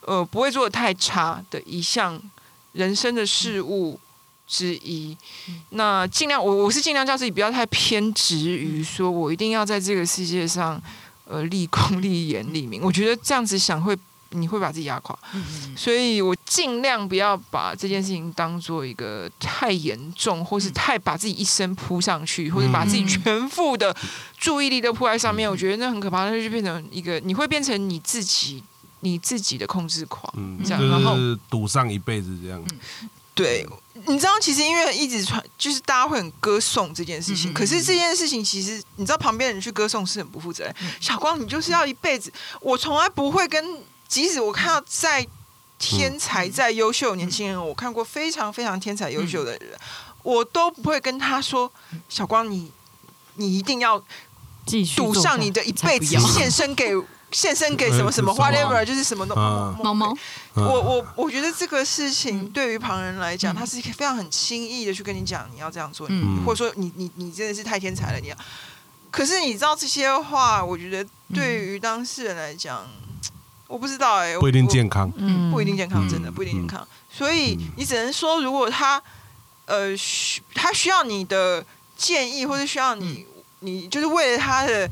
[0.00, 2.20] 呃，不会做的太差的一项
[2.72, 4.00] 人生的事物
[4.48, 5.16] 之一。
[5.70, 10.82] 那尽量，我我是尽量叫自己不要太偏执于说，我一定要在这个世界上，
[11.24, 12.82] 呃，立功立言立名。
[12.82, 13.96] 我觉得这样子想会，
[14.30, 15.18] 你会把自己压垮。
[15.76, 23.94] 所以我尽量不要把这件事情当做一个太严重，或是太把自己一生扑上去，或者把自己全副的。
[24.38, 28.62] 注意力都扑在上面，我觉得那很可怕，那就变成一个，你会变成你自己，
[29.00, 30.32] 你自己的控制狂，
[30.64, 31.16] 这样，然后
[31.50, 32.62] 赌上一辈子这样。
[33.34, 33.64] 对，
[34.06, 40.74] 你知道，其实因为一直传，就是大家会很歌颂这件事情，可是这件事情其实，你知道，旁边人去歌颂是很不负责任。
[41.00, 43.64] 小光，你就是要一辈子，我从来不会跟，
[44.08, 45.24] 即使我看到再
[45.78, 49.78] 天才、再优秀的年轻人，我看过非常非常天才优秀的人，
[50.22, 51.70] 我都不会跟他说，
[52.08, 52.72] 小光，你
[53.34, 54.02] 你一定要
[54.66, 54.96] 继续。
[54.96, 56.92] 赌上你的一辈子，献身给
[57.30, 60.16] 献身给什么什么 whatever，就是什么都猫猫。
[60.54, 66.08] 我我我觉得这个事情对于旁人来讲，他是非常很轻易的去跟你讲你要这样做，
[66.44, 68.36] 或者说你你你真的是太天才了，你要。
[69.10, 72.86] 可是你知道这些话，我觉得对于当事人来讲，
[73.68, 76.88] 我不知道哎，不一定健康，嗯，不一定健康，真的不一定健康。
[77.08, 79.00] 所以你只能说，如果他
[79.66, 81.64] 呃需他需要你的
[81.96, 83.24] 建议，或者需要你。
[83.60, 84.88] 你就是为了他的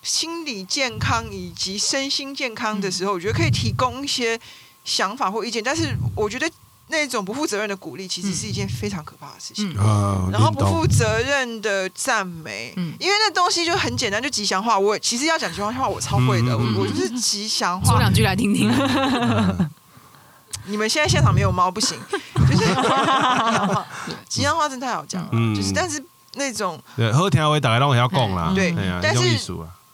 [0.00, 4.38] 心理健康以及身心健康的时候，我觉得可以提供一些
[4.84, 5.60] 想法或意见。
[5.60, 6.48] 但是我觉得
[6.88, 9.74] 那种不负责任的鼓励，其实是一件非常可怕的事情。
[10.30, 14.78] 然后不负责任的赞美，因为那东西就很简单，就吉祥话。
[14.78, 17.92] 我其实要讲吉祥话，我超会的，我就是吉祥话。
[17.92, 18.70] 说两句来听听。
[20.66, 21.98] 你们现在现场没有猫不行，
[22.48, 22.64] 就是
[24.28, 26.04] 吉祥话真太好讲了，就是但是。
[26.36, 29.22] 那种对，好听话大家拢要供啦，对，但是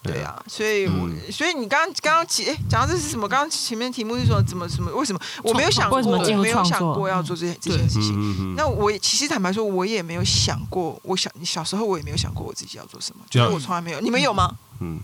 [0.03, 2.27] 对啊，所以我所以你刚刚刚刚
[2.69, 3.29] 讲到这是什么？
[3.29, 4.91] 刚刚前面题目是说怎么什么？
[4.93, 6.01] 为什么我没有想过，
[6.39, 8.55] 没有想过要做这这件事情？
[8.57, 10.99] 那我其实坦白说，我也没有想过。
[11.03, 14.01] 我小小时候我也没有想过我自己要做什么，就是我从来没有。
[14.01, 14.57] 你们有吗？
[14.81, 14.99] 嗯，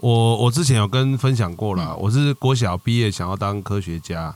[0.00, 4.34] 我我之前有跟分享过了，我是国小毕业想要当科学家。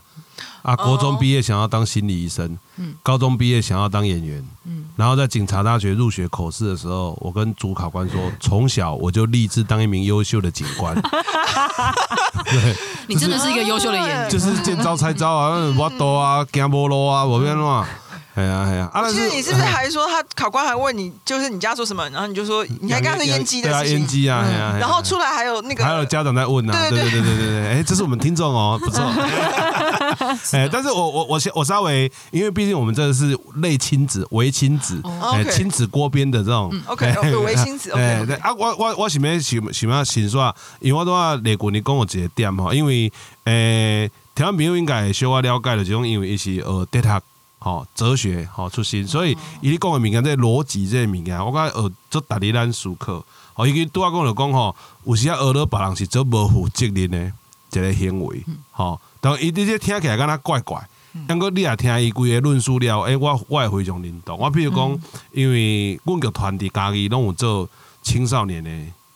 [0.61, 10.93] 啊，国中毕业想要当心理医生，嗯，高中毕业想要当演员，嗯，然后在警察大学入学口试的时候，我跟主考官说，从小我就立志当一名优秀的警官。
[12.49, 12.75] 对，
[13.07, 17.87] 你真的是一个优秀的演员，就是见招拆招啊，我多啊，惊波罗啊，我变乱。
[18.35, 24.45] 哎呀哎呀，其实你是不是还说他考官还问你，就是你家做什么，然后你就说 你还刚是烟机的事情，烟机啊，
[24.77, 27.21] 然后出来还有那个还有家长在问呢，对对对。
[27.21, 29.01] 对对对，哎，这是我们听众哦，不错。
[30.51, 35.01] 哎，但是我我我我稍微，因为毕竟我们这是类亲子、为亲子、
[35.33, 43.09] 哎亲子锅边的这种，OK，为亲子，OK，对啊，我我我前面喜喜咩先说，因为我都话内国你跟我一个点哈，因为
[43.45, 47.21] 诶，台湾朋友应该小我了解了这种，因为一些呃，对他。
[47.65, 53.25] 好哲学吼出身，所以伊咧讲的物件，这逻辑这物件，我感觉学做达理咱术课。
[53.55, 57.33] 哦，伊去拄啊讲就讲吼，有时啊学了别人是做无负责任的
[57.71, 58.45] 一个行为。
[58.69, 60.87] 吼，但伊这些听起来敢若怪怪。
[61.27, 64.37] 不过你也听伊规个论述了，诶，我我也非常认同。
[64.37, 64.99] 我比如讲，
[65.31, 67.67] 因为阮剧团伫家己拢有做
[68.03, 68.69] 青少年的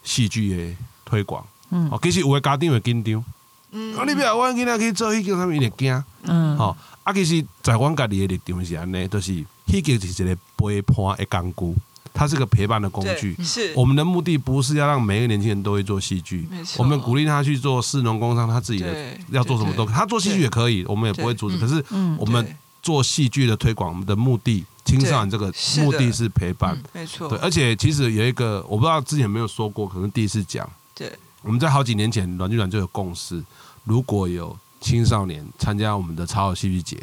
[0.04, 0.76] 戏剧的
[1.06, 1.46] 推广。
[1.70, 3.24] 嗯，哦，其实有诶家长会紧张。
[3.72, 6.04] 嗯，啊，你不要我囡仔去做迄叫啥物，伊会惊。
[6.24, 6.76] 嗯，好。
[7.04, 9.34] 啊，其实在阮家己的立场是安尼，就是
[9.68, 11.82] 戏剧是一个陪伴的工具，
[12.14, 13.36] 它是个陪伴的工具。
[13.44, 16.48] 是，我们的目的不是要让每个年轻人都会做戏剧，
[16.78, 21.58] 我们鼓励他去做市农工商，他自己的要做什么都，他做戏剧也可以，我们也不会阻止。
[21.58, 21.84] 可是，
[22.18, 22.46] 我们
[22.84, 27.30] 做戏剧的推广的目的，青少年这个目的是陪伴，没错。
[27.30, 30.70] 对，而且其实有一个，我不知道之前有没有说过，可能第一次讲。
[30.94, 33.44] 对，我们在好几年前，阮剧团就有共识，
[33.84, 34.56] 如果有。
[34.80, 36.98] 青少年参加我们的超好戏剧节，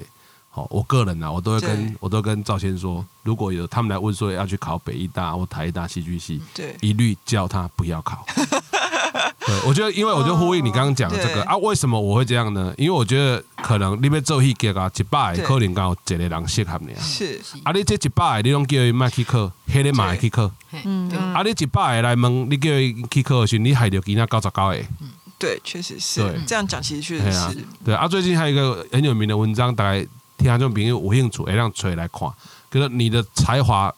[0.51, 8.25] 好，我个人呢，我都会跟我都跟赵先说，如果有他们来问说要去考北艺大或台艺大戏剧系，对，一律叫他不要考。
[9.47, 12.75] 对，我觉得，因为我就呼应你刚刚讲的这个啊，为什么我会这样呢？
[12.77, 17.01] 因为我觉得可能你要做戏剧啊，一百可能刚好一个人适合你啊。
[17.01, 20.51] 是，啊，你这一百你拢叫伊卖去考，黑你马去考。
[20.85, 24.77] 嗯，啊，你一百来问你叫伊去考的时，你害得给他九十九个。
[25.39, 27.65] 对，确实是这样讲，其实确实是。
[27.85, 30.07] 对啊，最近还有一个很有名的文章，大概
[30.39, 32.31] 听众朋友有兴趣，会让锤来看，
[32.71, 33.93] 可是你的才华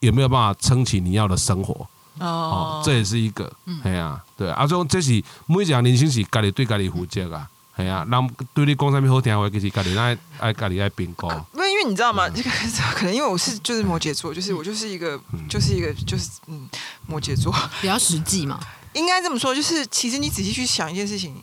[0.00, 1.86] 有没有办法撑起你要的生活？
[2.18, 3.50] 哦，这也是一个，
[3.82, 5.10] 哎呀，对啊，这种这是
[5.46, 11.26] 每一个人生是家己对家己负责啊，哎呀，人对你讲啥物好听话，其实家己爱爱家己爱评估。
[11.54, 12.28] 因为因为你知道吗？
[12.28, 12.50] 这个
[12.94, 15.18] 可能因为我是就是摩羯座，就是我就是一个
[15.48, 16.68] 就是一个就是嗯
[17.06, 18.60] 摩羯座比较实际嘛。
[18.92, 21.34] 应该这么说，就是其实你仔细去想一件事情，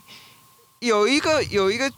[0.79, 1.91] 有一个有一个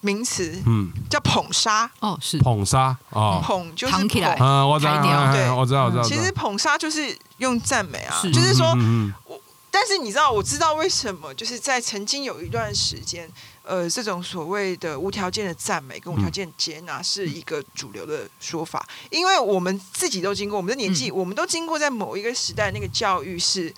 [0.00, 1.90] 名词，嗯，叫捧杀。
[2.00, 2.38] 哦，是。
[2.38, 6.02] 捧杀哦，捧就是捧起来啊，我知道，对，我知道，我知道。
[6.02, 8.76] 其实捧杀就是用赞美啊，就是说，
[9.24, 9.40] 我
[9.70, 13.30] 但是你知道，我知道为什么，就是在曾经有一段时间。
[13.68, 23.74] 呃，这种所谓的无条件的赞美跟无条件接纳是一个主流的说法，因为我们自己都经过，我们的年纪，我们都经过在某一个时代，那个教育是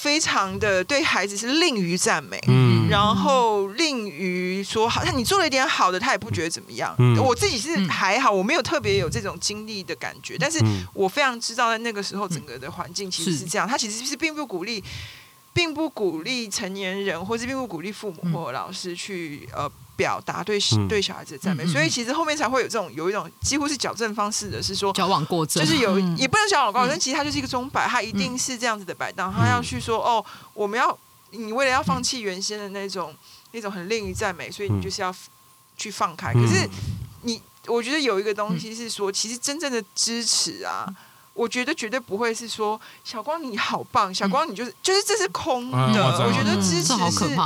[0.00, 6.96] 非常的对孩子是吝于赞美，嗯，然后吝于说好，像你做了一点好的，他也不觉得怎么样。
[7.22, 10.58] 我自己是还好，我没有特别有这种经历的感觉，但是
[10.94, 14.82] 我非常知道在那个时候整个的环境其实是这样，他其实是并不鼓励。
[15.52, 19.68] 并不鼓励成年人，或是并不鼓励父母或老师去呃
[20.00, 30.24] 表达对对小孩子的赞美，所以其实后面才会有这种有一种几乎是矫正方式的，是说矫枉过正，就是有也不能矫枉过正，其实他就是一个钟摆，他一定是这样子的摆荡，他要去说哦，
[30.54, 30.98] 我们要
[31.32, 33.14] 你为了要放弃原先的那种
[33.50, 35.14] 那种很吝于赞美，所以你就是要
[35.76, 36.32] 去放开。
[36.32, 36.66] 可是
[37.24, 40.88] 你我觉得有一个东西是说，其实真正的支持啊。
[41.32, 45.78] 我觉得绝对不会是说小光你好棒，小光你就是就是这是空的。
[45.78, 47.36] 我觉得支持是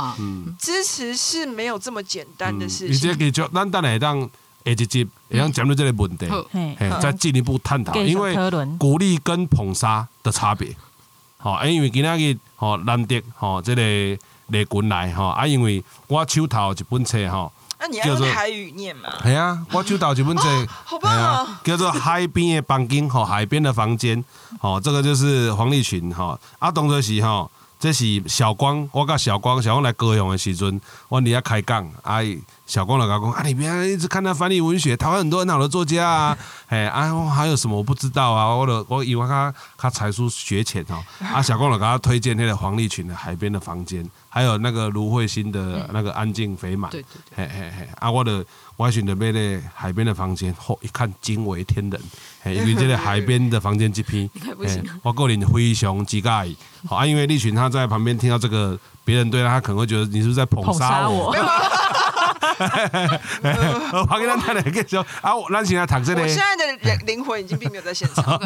[0.59, 2.89] 支持是没有这么简单的事情。
[2.89, 6.27] 你这个就咱等下当下一集会当讲到这个问题，
[6.99, 7.95] 再进一步探讨。
[8.01, 8.35] 因为
[8.77, 10.75] 鼓励跟捧杀的差别，
[11.37, 13.81] 好，因为今仔日吼难得吼这个
[14.47, 17.51] 雷军来吼啊，因为我手头一本册吼。
[17.79, 19.09] 那你要用台语念嘛？
[19.23, 20.43] 系啊，我就到这本这，
[20.85, 21.59] 好棒啊！
[21.63, 24.23] 叫做海边的房间，吼，海边的房间，
[24.59, 27.51] 吼，这个就是黄立群，吼，啊，当作是吼，
[27.85, 32.19] 这是小光，我甲小光，小光来高雄的时阵，我伫遐开讲，啊。
[32.65, 38.55] 小光老高公啊，你别一直看他翻译文学，台湾很多很好的作家啊， 哎啊，还有什么我不知道啊？
[38.55, 40.97] 我的我以为他他才疏学浅哦。
[41.21, 46.89] 啊，小光老给他推荐那个黄立群的《海边的房间》，还有那个卢慧欣的那个《安静肥满》。
[46.91, 47.47] 对对对。
[47.47, 48.43] 嘿嘿嘿，啊，我的
[48.77, 49.39] 我选的买那
[49.73, 52.01] 《海边的房间》，嚯，一看惊为天人。
[52.45, 54.29] 因为这个《海边的房间》这篇，
[55.01, 56.57] 我个人非常之介意。
[56.87, 61.33] 好啊，因为立群他在旁边听到这个，别人对他可能会觉得你是不是在捧杀我？
[63.93, 66.21] 我 跑给他谈了，跟你说啊，我咱现在躺这里。
[66.21, 68.39] 我现在的人灵魂已经并没有在现场，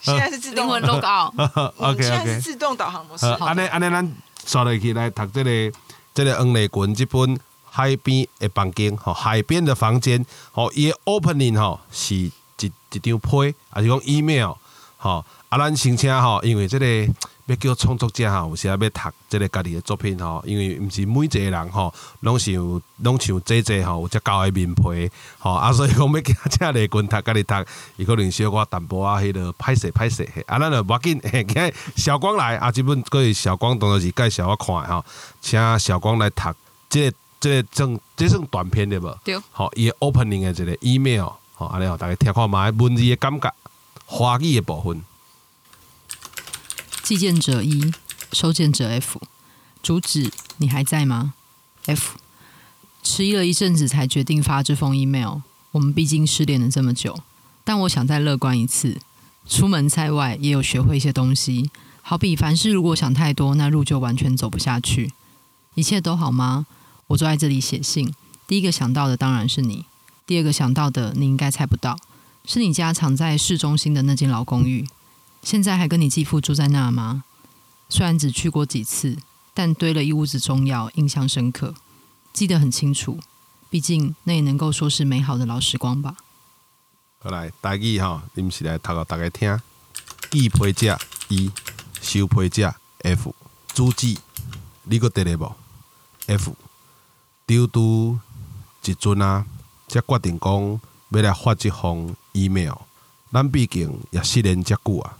[0.00, 1.34] 现在是自动灵魂 log out。
[1.78, 3.26] OK 现在是自动导航模式。
[3.26, 4.12] 安尼安尼，咱
[4.46, 5.78] 刷落去来读这个
[6.14, 7.36] 这个恩雷滚这本
[7.74, 12.32] 海边的房间，吼，海边的房间，吼，伊 opening 吼是一
[12.92, 14.52] 一张批，还是讲 email，
[14.98, 17.14] 吼，啊，咱申请吼，因为这个。
[17.46, 25.10] 要叫创作者吼，有时啊要读即个家己的作品吼，因为毋是每一个人吼，拢是有拢像姐姐吼，有只高的面皮
[25.40, 27.54] 吼，啊，所以讲要叫遮个群读家己读，
[27.96, 35.04] 伊可能小可淡薄啊，迄个歹势歹势，啊，咱就无要紧，嘿，小光来啊，即本佫是小光当作是介绍我看吼，
[35.40, 36.42] 请小光来读
[36.88, 39.18] 即个即个正即算短片对无？
[39.24, 39.36] 对。
[39.50, 43.52] 吼，伊 opening 的一个 email，好，安尼吼，大家听看嘛文字的感觉，
[44.06, 45.02] 华语的部分。
[47.02, 47.92] 寄件者一，
[48.32, 49.20] 收件者 F，
[49.82, 51.34] 主旨你还在吗
[51.86, 52.16] ？F，
[53.02, 55.40] 迟疑了一阵子才决定发这封 email。
[55.72, 57.18] 我们毕竟失恋了这么久，
[57.64, 59.00] 但我想再乐观一次。
[59.48, 61.68] 出门在外也有学会一些东西，
[62.02, 65.12] 好比凡事如果想太多，那路就完全走不下去。
[65.74, 66.66] 一切都好吗？
[67.08, 68.12] 我坐在这里写信，
[68.46, 69.84] 第一个想到的当然是你，
[70.26, 71.96] 第二个想到的你应该猜不到，
[72.44, 74.88] 是你家藏在市中心的那间老公寓。
[75.42, 77.24] 现在还跟你继父住在那吗？
[77.88, 79.18] 虽然只去过几次，
[79.52, 81.74] 但堆了一屋子中药，印象深刻，
[82.32, 83.18] 记得很清楚。
[83.68, 86.16] 毕竟那也能够说是美好的老时光吧。
[87.18, 89.60] 好来，大意哈，你们是来读给大家听。
[90.30, 90.98] 寄批者
[91.28, 91.50] 一，
[92.00, 93.34] 收配者 F，
[93.74, 94.16] 主旨
[94.84, 95.52] 你个得了无
[96.26, 96.54] ？F，
[97.46, 98.18] 丢拄
[98.84, 99.44] 一阵啊，
[99.88, 100.80] 才决定讲
[101.10, 102.74] 要来发一封 email。
[103.32, 105.18] 咱毕竟也失联遮久啊。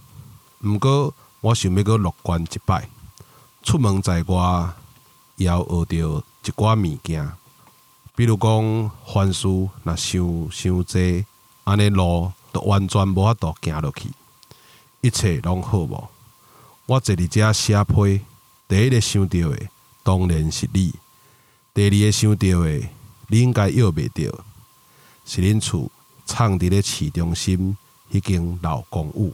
[0.61, 2.89] 毋过，我想要阁乐观一摆。
[3.63, 4.71] 出门在外，
[5.37, 7.31] 也要学着一寡物件，
[8.15, 11.25] 比如讲，凡事若想伤济，
[11.65, 14.11] 安尼路都完全无法度行落去。
[15.01, 16.09] 一切拢好无？
[16.87, 18.21] 我坐伫遮写批，
[18.69, 19.69] 第一个想到的
[20.03, 20.93] 当然是你；
[21.75, 22.89] 第二个想到的，
[23.29, 24.45] 你应该约袂着，
[25.25, 25.91] 是恁厝
[26.27, 27.75] 藏伫咧市中心
[28.13, 29.33] 迄间老公寓。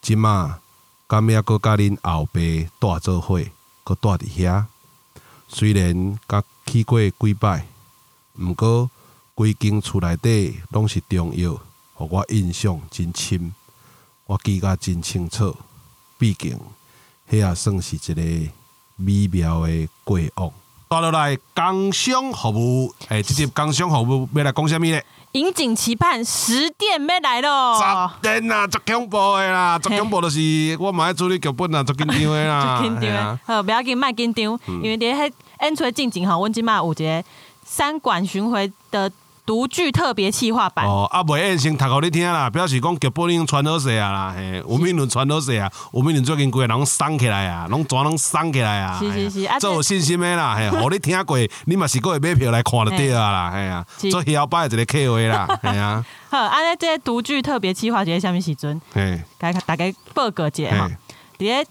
[0.00, 0.60] 即马
[1.08, 2.40] 敢也阁甲恁后爸
[2.78, 3.42] 带做伙，
[3.82, 4.66] 阁带伫遐。
[5.48, 7.66] 虽然甲去过几摆，
[8.38, 8.88] 毋过
[9.34, 11.60] 规间厝内底拢是中药，
[11.94, 13.52] 互我印象真深。
[14.26, 15.56] 我记甲真清楚，
[16.18, 16.56] 毕竟
[17.28, 18.52] 迄也算是一个
[18.94, 20.52] 美妙的过往。
[20.88, 25.04] 带落来工商服务，诶，即接工商服务要来讲啥物咧？
[25.32, 27.78] 引颈期盼十点要来咯！
[27.78, 32.78] 十点啊，足恐怖的啦，足恐怖就是我嘛爱处理剧本啊，足紧张的啦。
[32.80, 37.24] 足紧张的，好，不要紧，卖紧张，因为伫迄演出进前吼，阮即嘛有一个
[37.64, 39.10] 三馆巡回的。
[39.48, 40.84] 独具特别企划版。
[40.84, 56.04] 哦，啊，袂演先读互你听啦，表示讲剧本已经传好势啊啦，嘿，吴明伦传好势啊，吴明伦最近规个人拢送起来啊，拢全拢送起来啊，是是是，做有信心的啦，嘿， 互你听过，你嘛是过会买票来看就对啊啦，嘿啊，做摇摆一个客位啦， 嘿啊。
[56.28, 60.90] 好，安尼这独具特别企划节下面时阵，嘿，大概大概报个节哈，
[61.38, 61.64] 伫咧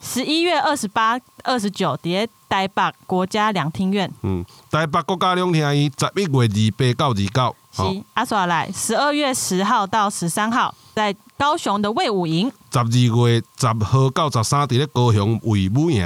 [0.00, 4.12] 十一月二十八、二十九，伫咧台北国家两厅院。
[4.22, 7.56] 嗯，台北国家两厅院十一月二八到二九。
[7.72, 12.50] 是，阿说来，十二月十号到十三号在高雄的魏武营。
[12.72, 16.04] 十二月十号到十三，伫咧高雄魏武营。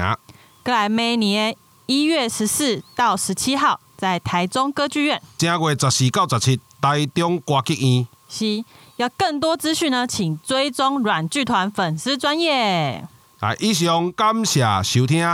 [0.63, 5.21] 过来每年一月十四到十七号在台中歌剧院。
[5.39, 8.07] 正月十四到十七台中歌剧院。
[8.29, 8.63] 是，
[8.97, 13.09] 要更多资讯呢，请追踪软剧团粉丝专业。
[13.41, 13.55] 啊！
[13.59, 15.27] 以上感谢收听。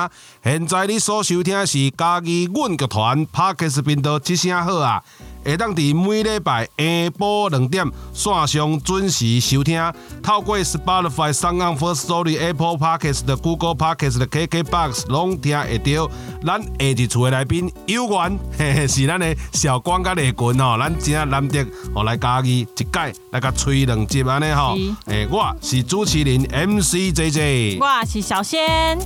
[0.43, 5.03] 现在你所收听的是家己阮剧团 Parkes 频道之声好啊！
[5.45, 6.85] 会当伫每礼拜下
[7.19, 9.81] 晡两点线上准时收听。
[10.23, 16.11] 透过 Spotify、s o n First Story、Apple Parkes 的 Google Parkes 的 KKBox 拢听会到。
[16.45, 24.77] 咱下一厝的来宾有缘，嘿嘿，是咱的小光甲李群吼，咱真难得，哦来家己一届来甲吹两集安尼吼。
[25.07, 27.79] 诶，我是主持人 MC JJ。
[27.79, 28.99] 我是小仙，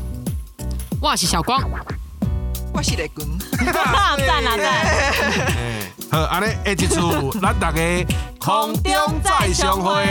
[1.00, 1.60] 我是小光，
[2.74, 3.38] 我是雷军，
[3.72, 4.68] 赞啦赞！
[6.10, 7.00] 好，安尼下一次
[7.40, 7.80] 咱大家
[8.38, 10.04] 空中再相会。